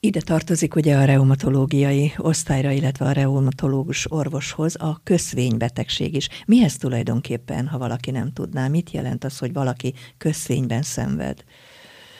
Ide 0.00 0.20
tartozik 0.20 0.74
ugye 0.74 0.96
a 0.96 1.04
reumatológiai 1.04 2.12
osztályra, 2.16 2.70
illetve 2.70 3.04
a 3.04 3.12
reumatológus 3.12 4.12
orvoshoz 4.12 4.76
a 4.80 5.00
köszvénybetegség 5.02 6.14
is. 6.14 6.28
Mihez 6.46 6.76
tulajdonképpen, 6.76 7.66
ha 7.66 7.78
valaki 7.78 8.10
nem 8.10 8.32
tudná, 8.32 8.68
mit 8.68 8.90
jelent 8.90 9.24
az, 9.24 9.38
hogy 9.38 9.52
valaki 9.52 9.94
köszvényben 10.18 10.82
szenved? 10.82 11.44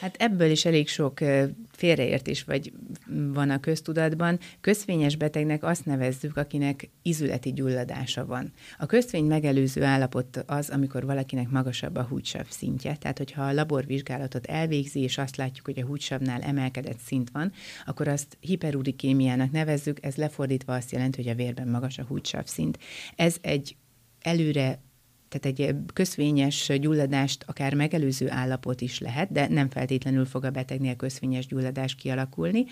Hát 0.00 0.16
ebből 0.18 0.50
is 0.50 0.64
elég 0.64 0.88
sok 0.88 1.18
félreértés 1.72 2.44
vagy 2.44 2.72
van 3.32 3.50
a 3.50 3.60
köztudatban. 3.60 4.38
Köszvényes 4.60 5.16
betegnek 5.16 5.64
azt 5.64 5.84
nevezzük, 5.84 6.36
akinek 6.36 6.90
izületi 7.02 7.52
gyulladása 7.52 8.26
van. 8.26 8.52
A 8.78 8.86
köszvény 8.86 9.24
megelőző 9.24 9.82
állapot 9.82 10.44
az, 10.46 10.70
amikor 10.70 11.04
valakinek 11.04 11.48
magasabb 11.48 11.96
a 11.96 12.02
húgysav 12.02 12.46
szintje. 12.48 12.96
Tehát, 12.96 13.18
hogyha 13.18 13.42
a 13.42 13.52
laborvizsgálatot 13.52 14.46
elvégzi, 14.46 15.00
és 15.00 15.18
azt 15.18 15.36
látjuk, 15.36 15.66
hogy 15.66 15.78
a 15.78 15.86
húgysavnál 15.86 16.40
emelkedett 16.40 16.98
szint 16.98 17.30
van, 17.30 17.52
akkor 17.86 18.08
azt 18.08 18.36
hiperurikémiának 18.40 19.50
nevezzük, 19.50 20.04
ez 20.04 20.14
lefordítva 20.14 20.74
azt 20.74 20.92
jelenti, 20.92 21.22
hogy 21.22 21.32
a 21.32 21.34
vérben 21.34 21.68
magas 21.68 21.98
a 21.98 22.04
húgysav 22.04 22.44
szint. 22.44 22.78
Ez 23.16 23.36
egy 23.40 23.76
előre 24.20 24.78
tehát 25.38 25.58
egy 25.58 25.74
köszvényes 25.92 26.72
gyulladást 26.80 27.44
akár 27.46 27.74
megelőző 27.74 28.30
állapot 28.30 28.80
is 28.80 28.98
lehet, 28.98 29.32
de 29.32 29.48
nem 29.48 29.68
feltétlenül 29.68 30.24
fog 30.24 30.44
a 30.44 30.50
betegnél 30.50 30.94
köszvényes 30.96 31.46
gyulladás 31.46 31.94
kialakulni. 31.94 32.64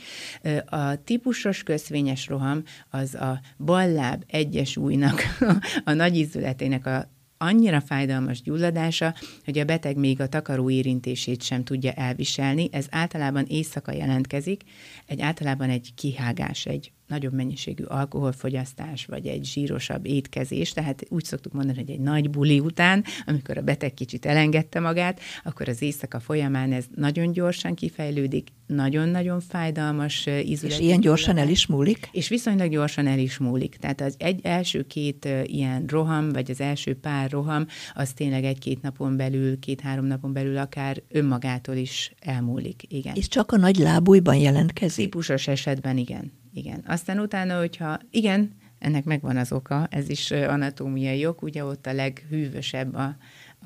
A 0.66 1.04
típusos 1.04 1.62
köszvényes 1.62 2.26
roham 2.26 2.62
az 2.90 3.14
a 3.14 3.40
balláb 3.58 4.22
egyes 4.26 4.76
újnak, 4.76 5.22
a 5.84 5.92
nagy 5.92 6.16
ízületének 6.16 6.86
a 6.86 7.12
annyira 7.38 7.80
fájdalmas 7.80 8.42
gyulladása, 8.42 9.14
hogy 9.44 9.58
a 9.58 9.64
beteg 9.64 9.96
még 9.96 10.20
a 10.20 10.28
takaró 10.28 10.70
érintését 10.70 11.42
sem 11.42 11.64
tudja 11.64 11.92
elviselni. 11.92 12.68
Ez 12.72 12.86
általában 12.90 13.44
éjszaka 13.48 13.92
jelentkezik, 13.92 14.62
egy 15.06 15.20
általában 15.20 15.70
egy 15.70 15.92
kihágás, 15.94 16.66
egy 16.66 16.92
nagyobb 17.06 17.32
mennyiségű 17.32 17.84
alkoholfogyasztás, 17.84 19.04
vagy 19.04 19.26
egy 19.26 19.44
zsírosabb 19.44 20.06
étkezés, 20.06 20.72
tehát 20.72 21.02
úgy 21.08 21.24
szoktuk 21.24 21.52
mondani, 21.52 21.78
hogy 21.78 21.90
egy 21.90 22.00
nagy 22.00 22.30
buli 22.30 22.60
után, 22.60 23.04
amikor 23.26 23.58
a 23.58 23.62
beteg 23.62 23.94
kicsit 23.94 24.26
elengedte 24.26 24.80
magát, 24.80 25.20
akkor 25.44 25.68
az 25.68 25.82
éjszaka 25.82 26.20
folyamán 26.20 26.72
ez 26.72 26.84
nagyon 26.94 27.32
gyorsan 27.32 27.74
kifejlődik, 27.74 28.48
nagyon-nagyon 28.66 29.40
fájdalmas 29.40 30.26
ízület. 30.44 30.72
És 30.72 30.80
ilyen 30.80 31.00
gyorsan 31.00 31.36
el 31.36 31.48
is 31.48 31.66
múlik? 31.66 32.08
És 32.12 32.28
viszonylag 32.28 32.70
gyorsan 32.70 33.06
el 33.06 33.18
is 33.18 33.38
múlik. 33.38 33.76
Tehát 33.76 34.00
az 34.00 34.14
egy 34.18 34.40
első 34.42 34.82
két 34.82 35.28
ilyen 35.44 35.84
roham, 35.86 36.32
vagy 36.32 36.50
az 36.50 36.60
első 36.60 36.94
pár 36.94 37.30
roham, 37.30 37.66
az 37.94 38.12
tényleg 38.12 38.44
egy-két 38.44 38.82
napon 38.82 39.16
belül, 39.16 39.58
két-három 39.58 40.04
napon 40.04 40.32
belül 40.32 40.56
akár 40.56 41.02
önmagától 41.08 41.74
is 41.74 42.12
elmúlik. 42.20 42.82
Igen. 42.88 43.14
És 43.14 43.28
csak 43.28 43.52
a 43.52 43.56
nagy 43.56 43.76
lábújban 43.76 44.36
jelentkezik? 44.36 45.04
Típusos 45.04 45.48
esetben 45.48 45.96
igen 45.96 46.42
igen. 46.54 46.82
Aztán 46.86 47.18
utána, 47.18 47.58
hogyha 47.58 47.98
igen, 48.10 48.56
ennek 48.78 49.04
megvan 49.04 49.36
az 49.36 49.52
oka, 49.52 49.86
ez 49.90 50.08
is 50.08 50.30
anatómiai 50.30 51.26
ok, 51.26 51.42
ugye 51.42 51.64
ott 51.64 51.86
a 51.86 51.92
leghűvösebb 51.92 52.94
a, 52.94 53.16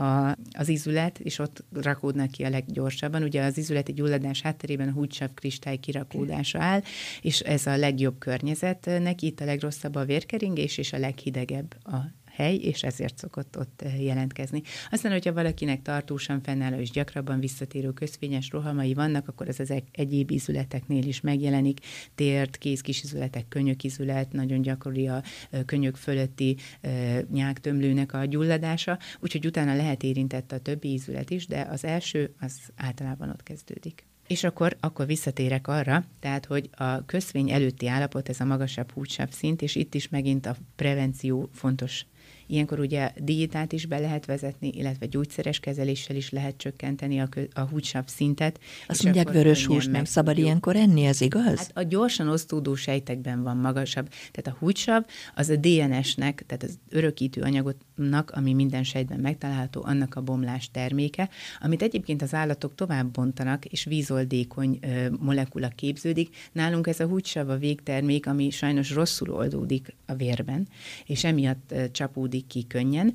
a, 0.02 0.36
az 0.52 0.68
izület, 0.68 1.18
és 1.18 1.38
ott 1.38 1.64
rakódnak 1.72 2.30
ki 2.30 2.44
a 2.44 2.48
leggyorsabban. 2.48 3.22
Ugye 3.22 3.42
az 3.42 3.58
izületi 3.58 3.92
gyulladás 3.92 4.42
hátterében 4.42 4.88
a 4.88 4.92
húgysav 4.92 5.28
kristály 5.34 5.76
kirakódása 5.76 6.60
áll, 6.60 6.82
és 7.22 7.40
ez 7.40 7.66
a 7.66 7.76
legjobb 7.76 8.18
környezetnek, 8.18 9.22
itt 9.22 9.40
a 9.40 9.44
legrosszabb 9.44 9.94
a 9.94 10.04
vérkeringés, 10.04 10.78
és 10.78 10.92
a 10.92 10.98
leghidegebb 10.98 11.76
a 11.84 11.96
hely, 12.38 12.54
és 12.54 12.82
ezért 12.82 13.18
szokott 13.18 13.58
ott 13.58 13.82
eh, 13.82 14.04
jelentkezni. 14.04 14.62
Aztán, 14.90 15.12
hogyha 15.12 15.32
valakinek 15.32 15.82
tartósan 15.82 16.40
fennálló 16.42 16.76
és 16.78 16.90
gyakrabban 16.90 17.40
visszatérő 17.40 17.92
közvényes 17.92 18.50
rohamai 18.50 18.94
vannak, 18.94 19.28
akkor 19.28 19.48
ez 19.48 19.60
az 19.60 19.72
egyéb 19.92 20.30
izületeknél 20.30 21.04
is 21.04 21.20
megjelenik. 21.20 21.80
Tért, 22.14 22.56
kézkisizületek, 22.56 23.48
könyökizület, 23.48 24.32
nagyon 24.32 24.62
gyakori 24.62 25.08
a 25.08 25.22
eh, 25.50 25.60
könyök 25.66 25.96
fölötti 25.96 26.56
eh, 26.80 27.20
nyáktömlőnek 27.32 28.12
a 28.12 28.24
gyulladása, 28.24 28.98
úgyhogy 29.20 29.46
utána 29.46 29.74
lehet 29.74 30.02
érintett 30.02 30.52
a 30.52 30.58
többi 30.58 30.88
ízület 30.88 31.30
is, 31.30 31.46
de 31.46 31.60
az 31.70 31.84
első 31.84 32.34
az 32.40 32.58
általában 32.76 33.28
ott 33.28 33.42
kezdődik. 33.42 34.06
És 34.28 34.44
akkor, 34.44 34.76
akkor 34.80 35.06
visszatérek 35.06 35.68
arra, 35.68 36.04
tehát, 36.20 36.46
hogy 36.46 36.70
a 36.76 37.04
köszvény 37.04 37.50
előtti 37.50 37.86
állapot, 37.86 38.28
ez 38.28 38.40
a 38.40 38.44
magasabb 38.44 38.92
húgysav 38.92 39.30
szint, 39.30 39.62
és 39.62 39.74
itt 39.74 39.94
is 39.94 40.08
megint 40.08 40.46
a 40.46 40.56
prevenció 40.76 41.48
fontos 41.52 42.06
Ilyenkor 42.50 42.80
ugye 42.80 43.12
diétát 43.16 43.72
is 43.72 43.86
be 43.86 43.98
lehet 43.98 44.26
vezetni, 44.26 44.68
illetve 44.74 45.06
gyógyszeres 45.06 45.60
kezeléssel 45.60 46.16
is 46.16 46.30
lehet 46.30 46.56
csökkenteni 46.56 47.20
a, 47.20 47.28
a 47.52 47.60
húgysav 47.60 48.04
szintet. 48.06 48.60
Azt 48.86 49.02
mondják, 49.02 49.30
vörös 49.30 49.66
hús 49.66 49.86
nem 49.86 50.04
szabad 50.04 50.38
ilyenkor 50.38 50.76
enni, 50.76 51.04
ez 51.04 51.20
igaz? 51.20 51.58
Hát 51.58 51.70
a 51.74 51.82
gyorsan 51.82 52.28
osztódó 52.28 52.74
sejtekben 52.74 53.42
van 53.42 53.56
magasabb. 53.56 54.08
Tehát 54.08 54.46
a 54.46 54.56
húgysav 54.58 55.04
az 55.34 55.48
a 55.48 55.56
DNS-nek, 55.56 56.44
tehát 56.46 56.62
az 56.62 56.78
örökítő 56.88 57.40
anyagotnak, 57.40 58.30
ami 58.30 58.52
minden 58.52 58.82
sejtben 58.82 59.20
megtalálható, 59.20 59.82
annak 59.84 60.14
a 60.14 60.20
bomlás 60.20 60.70
terméke, 60.70 61.28
amit 61.60 61.82
egyébként 61.82 62.22
az 62.22 62.34
állatok 62.34 62.74
tovább 62.74 63.10
bontanak, 63.10 63.64
és 63.64 63.84
vízoldékony 63.84 64.78
ö, 64.80 65.10
molekula 65.20 65.68
képződik. 65.68 66.36
Nálunk 66.52 66.86
ez 66.86 67.00
a 67.00 67.06
húgysav 67.06 67.48
a 67.48 67.56
végtermék, 67.56 68.26
ami 68.26 68.50
sajnos 68.50 68.90
rosszul 68.90 69.30
oldódik 69.30 69.94
a 70.06 70.14
vérben, 70.14 70.68
és 71.06 71.24
emiatt 71.24 71.72
ö, 71.72 71.84
csapódik 72.08 72.46
ki 72.46 72.66
könnyen. 72.68 73.14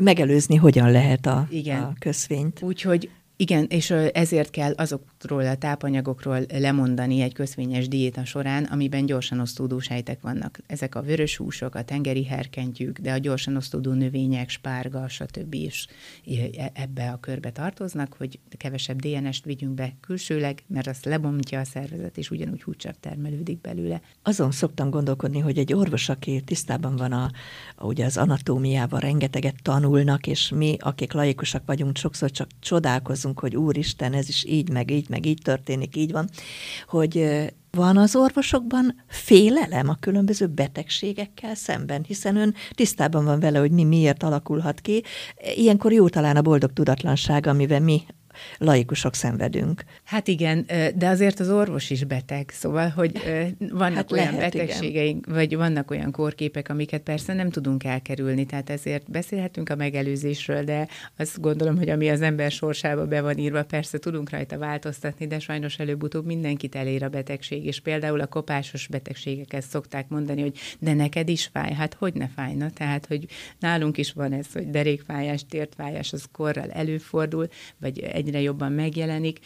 Megelőzni 0.00 0.56
hogyan 0.56 0.90
lehet 0.90 1.26
a, 1.26 1.46
Igen. 1.50 1.82
a 1.82 1.92
köszvényt? 1.98 2.62
Úgyhogy 2.62 3.10
Igen, 3.42 3.66
és 3.68 3.90
ezért 4.12 4.50
kell 4.50 4.72
azokról 4.72 5.46
a 5.46 5.56
tápanyagokról 5.56 6.40
lemondani 6.48 7.20
egy 7.20 7.32
köszvényes 7.32 7.88
diéta 7.88 8.24
során, 8.24 8.64
amiben 8.64 9.06
gyorsan 9.06 9.40
osztódó 9.40 9.78
sejtek 9.78 10.20
vannak. 10.20 10.58
Ezek 10.66 10.94
a 10.94 11.02
vörös 11.02 11.36
húsok, 11.36 11.74
a 11.74 11.82
tengeri 11.82 12.24
herkentyűk, 12.24 12.98
de 12.98 13.12
a 13.12 13.18
gyorsan 13.18 13.56
osztódó 13.56 13.92
növények, 13.92 14.48
spárga, 14.48 15.08
stb. 15.08 15.54
is 15.54 15.86
e, 16.56 16.70
ebbe 16.72 17.10
a 17.10 17.20
körbe 17.20 17.50
tartoznak, 17.50 18.14
hogy 18.18 18.38
kevesebb 18.56 19.00
DNS-t 19.00 19.44
vigyünk 19.44 19.74
be 19.74 19.96
külsőleg, 20.00 20.62
mert 20.66 20.86
azt 20.86 21.04
lebontja 21.04 21.60
a 21.60 21.64
szervezet, 21.64 22.18
és 22.18 22.30
ugyanúgy 22.30 22.62
húcsav 22.62 22.94
termelődik 23.00 23.60
belőle. 23.60 24.00
Azon 24.22 24.50
szoktam 24.50 24.90
gondolkodni, 24.90 25.38
hogy 25.38 25.58
egy 25.58 25.72
orvos, 25.72 26.08
aki 26.08 26.40
tisztában 26.44 26.96
van 26.96 27.12
a 27.12 27.30
ugye 27.80 28.04
az 28.04 28.16
anatómiával, 28.16 29.00
rengeteget 29.00 29.62
tanulnak, 29.62 30.26
és 30.26 30.48
mi, 30.54 30.76
akik 30.80 31.12
laikusak 31.12 31.62
vagyunk, 31.66 31.96
sokszor 31.96 32.30
csak 32.30 32.48
csodálkozunk, 32.60 33.30
hogy 33.38 33.56
úristen, 33.56 34.12
ez 34.12 34.28
is 34.28 34.44
így, 34.44 34.70
meg 34.70 34.90
így, 34.90 35.08
meg 35.08 35.26
így 35.26 35.40
történik, 35.42 35.96
így 35.96 36.12
van, 36.12 36.28
hogy 36.86 37.30
van 37.70 37.96
az 37.96 38.16
orvosokban 38.16 38.94
félelem 39.08 39.88
a 39.88 39.96
különböző 40.00 40.46
betegségekkel 40.46 41.54
szemben, 41.54 42.04
hiszen 42.06 42.36
ön 42.36 42.54
tisztában 42.70 43.24
van 43.24 43.40
vele, 43.40 43.58
hogy 43.58 43.70
mi 43.70 43.84
miért 43.84 44.22
alakulhat 44.22 44.80
ki. 44.80 45.02
Ilyenkor 45.54 45.92
jó 45.92 46.08
talán 46.08 46.36
a 46.36 46.42
boldog 46.42 46.72
tudatlanság, 46.72 47.46
amivel 47.46 47.80
mi 47.80 48.02
laikusok 48.58 49.14
szenvedünk. 49.14 49.84
Hát 50.04 50.28
igen, 50.28 50.66
de 50.94 51.08
azért 51.08 51.40
az 51.40 51.50
orvos 51.50 51.90
is 51.90 52.04
beteg, 52.04 52.50
szóval, 52.50 52.88
hogy 52.88 53.12
vannak 53.58 53.96
hát 53.96 54.12
olyan 54.12 54.34
lehet, 54.34 54.52
betegségeink, 54.52 55.26
igen. 55.26 55.38
vagy 55.38 55.56
vannak 55.56 55.90
olyan 55.90 56.10
kórképek, 56.10 56.68
amiket 56.68 57.02
persze 57.02 57.32
nem 57.32 57.50
tudunk 57.50 57.84
elkerülni, 57.84 58.44
tehát 58.44 58.70
ezért 58.70 59.10
beszélhetünk 59.10 59.68
a 59.68 59.76
megelőzésről, 59.76 60.64
de 60.64 60.88
azt 61.16 61.40
gondolom, 61.40 61.76
hogy 61.76 61.88
ami 61.88 62.10
az 62.10 62.20
ember 62.20 62.50
sorsába 62.50 63.06
be 63.06 63.20
van 63.20 63.38
írva, 63.38 63.64
persze 63.64 63.98
tudunk 63.98 64.30
rajta 64.30 64.58
változtatni, 64.58 65.26
de 65.26 65.38
sajnos 65.38 65.78
előbb-utóbb 65.78 66.26
mindenkit 66.26 66.74
elér 66.74 67.02
a 67.02 67.08
betegség, 67.08 67.66
és 67.66 67.80
például 67.80 68.20
a 68.20 68.26
kopásos 68.26 68.86
betegségeket 68.86 69.62
szokták 69.62 70.08
mondani, 70.08 70.40
hogy 70.40 70.58
de 70.78 70.94
neked 70.94 71.28
is 71.28 71.50
fáj, 71.52 71.72
hát 71.72 71.94
hogy 71.94 72.14
ne 72.14 72.28
fájna, 72.28 72.70
tehát, 72.70 73.06
hogy 73.06 73.26
nálunk 73.58 73.98
is 73.98 74.12
van 74.12 74.32
ez, 74.32 74.46
hogy 74.52 74.70
derékfájás, 74.70 75.46
tértfájás, 75.48 76.12
az 76.12 76.24
korral 76.32 76.70
előfordul, 76.70 77.48
vagy 77.78 77.98
egy 77.98 78.21
egyre 78.22 78.40
jobban 78.40 78.72
megjelenik, 78.72 79.38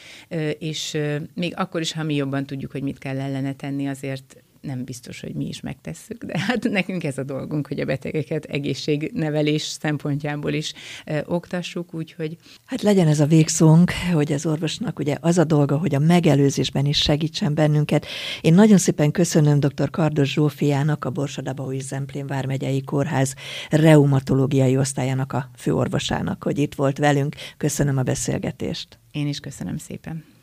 és 0.59 0.99
még 1.35 1.53
akkor 1.57 1.81
is, 1.81 1.93
ha 1.93 2.03
mi 2.03 2.15
jobban 2.15 2.47
tudjuk, 2.47 2.71
hogy 2.71 2.83
mit 2.83 2.99
kell 2.99 3.21
ellene 3.21 3.55
tenni, 3.55 3.89
azért 3.89 4.43
nem 4.67 4.85
biztos, 4.85 5.21
hogy 5.21 5.35
mi 5.35 5.49
is 5.49 5.61
megtesszük, 5.61 6.25
de 6.25 6.39
hát 6.39 6.65
nekünk 6.65 7.05
ez 7.05 7.19
a 7.19 7.23
dolgunk, 7.23 7.67
hogy 7.67 7.81
a 7.81 7.85
betegeket 7.85 8.45
egészségnevelés 8.45 9.63
szempontjából 9.63 10.53
is 10.53 10.73
e, 11.05 11.25
oktassuk, 11.27 11.95
úgyhogy... 11.95 12.37
Hát 12.65 12.83
legyen 12.83 13.09
ez 13.09 13.21
a 13.21 13.27
végszónk, 13.27 13.93
hogy 14.13 14.33
az 14.33 14.47
orvosnak 14.47 14.99
ugye 14.99 15.17
az 15.21 15.39
a 15.39 15.45
dolga, 15.45 15.79
hogy 15.79 15.95
a 15.95 15.99
megelőzésben 15.99 16.87
is 16.87 16.99
segítsen 16.99 17.55
bennünket. 17.55 18.07
Én 18.41 18.55
nagyon 18.55 18.79
szépen 18.79 19.11
köszönöm 19.11 19.61
dr. 19.61 19.91
Kardos 19.91 20.33
Zsófiának, 20.33 21.05
a 21.05 21.11
Borsadabaui 21.11 21.81
Zemplén 21.81 22.27
Vármegyei 22.27 22.83
Kórház 22.83 23.35
reumatológiai 23.71 24.77
osztályának 24.77 25.33
a 25.33 25.51
főorvosának, 25.57 26.43
hogy 26.43 26.59
itt 26.59 26.75
volt 26.75 26.99
velünk. 26.99 27.35
Köszönöm 27.57 27.97
a 27.97 28.03
beszélgetést. 28.03 28.99
Én 29.11 29.27
is 29.27 29.41
köszönöm 29.41 29.77
szépen. 29.77 30.36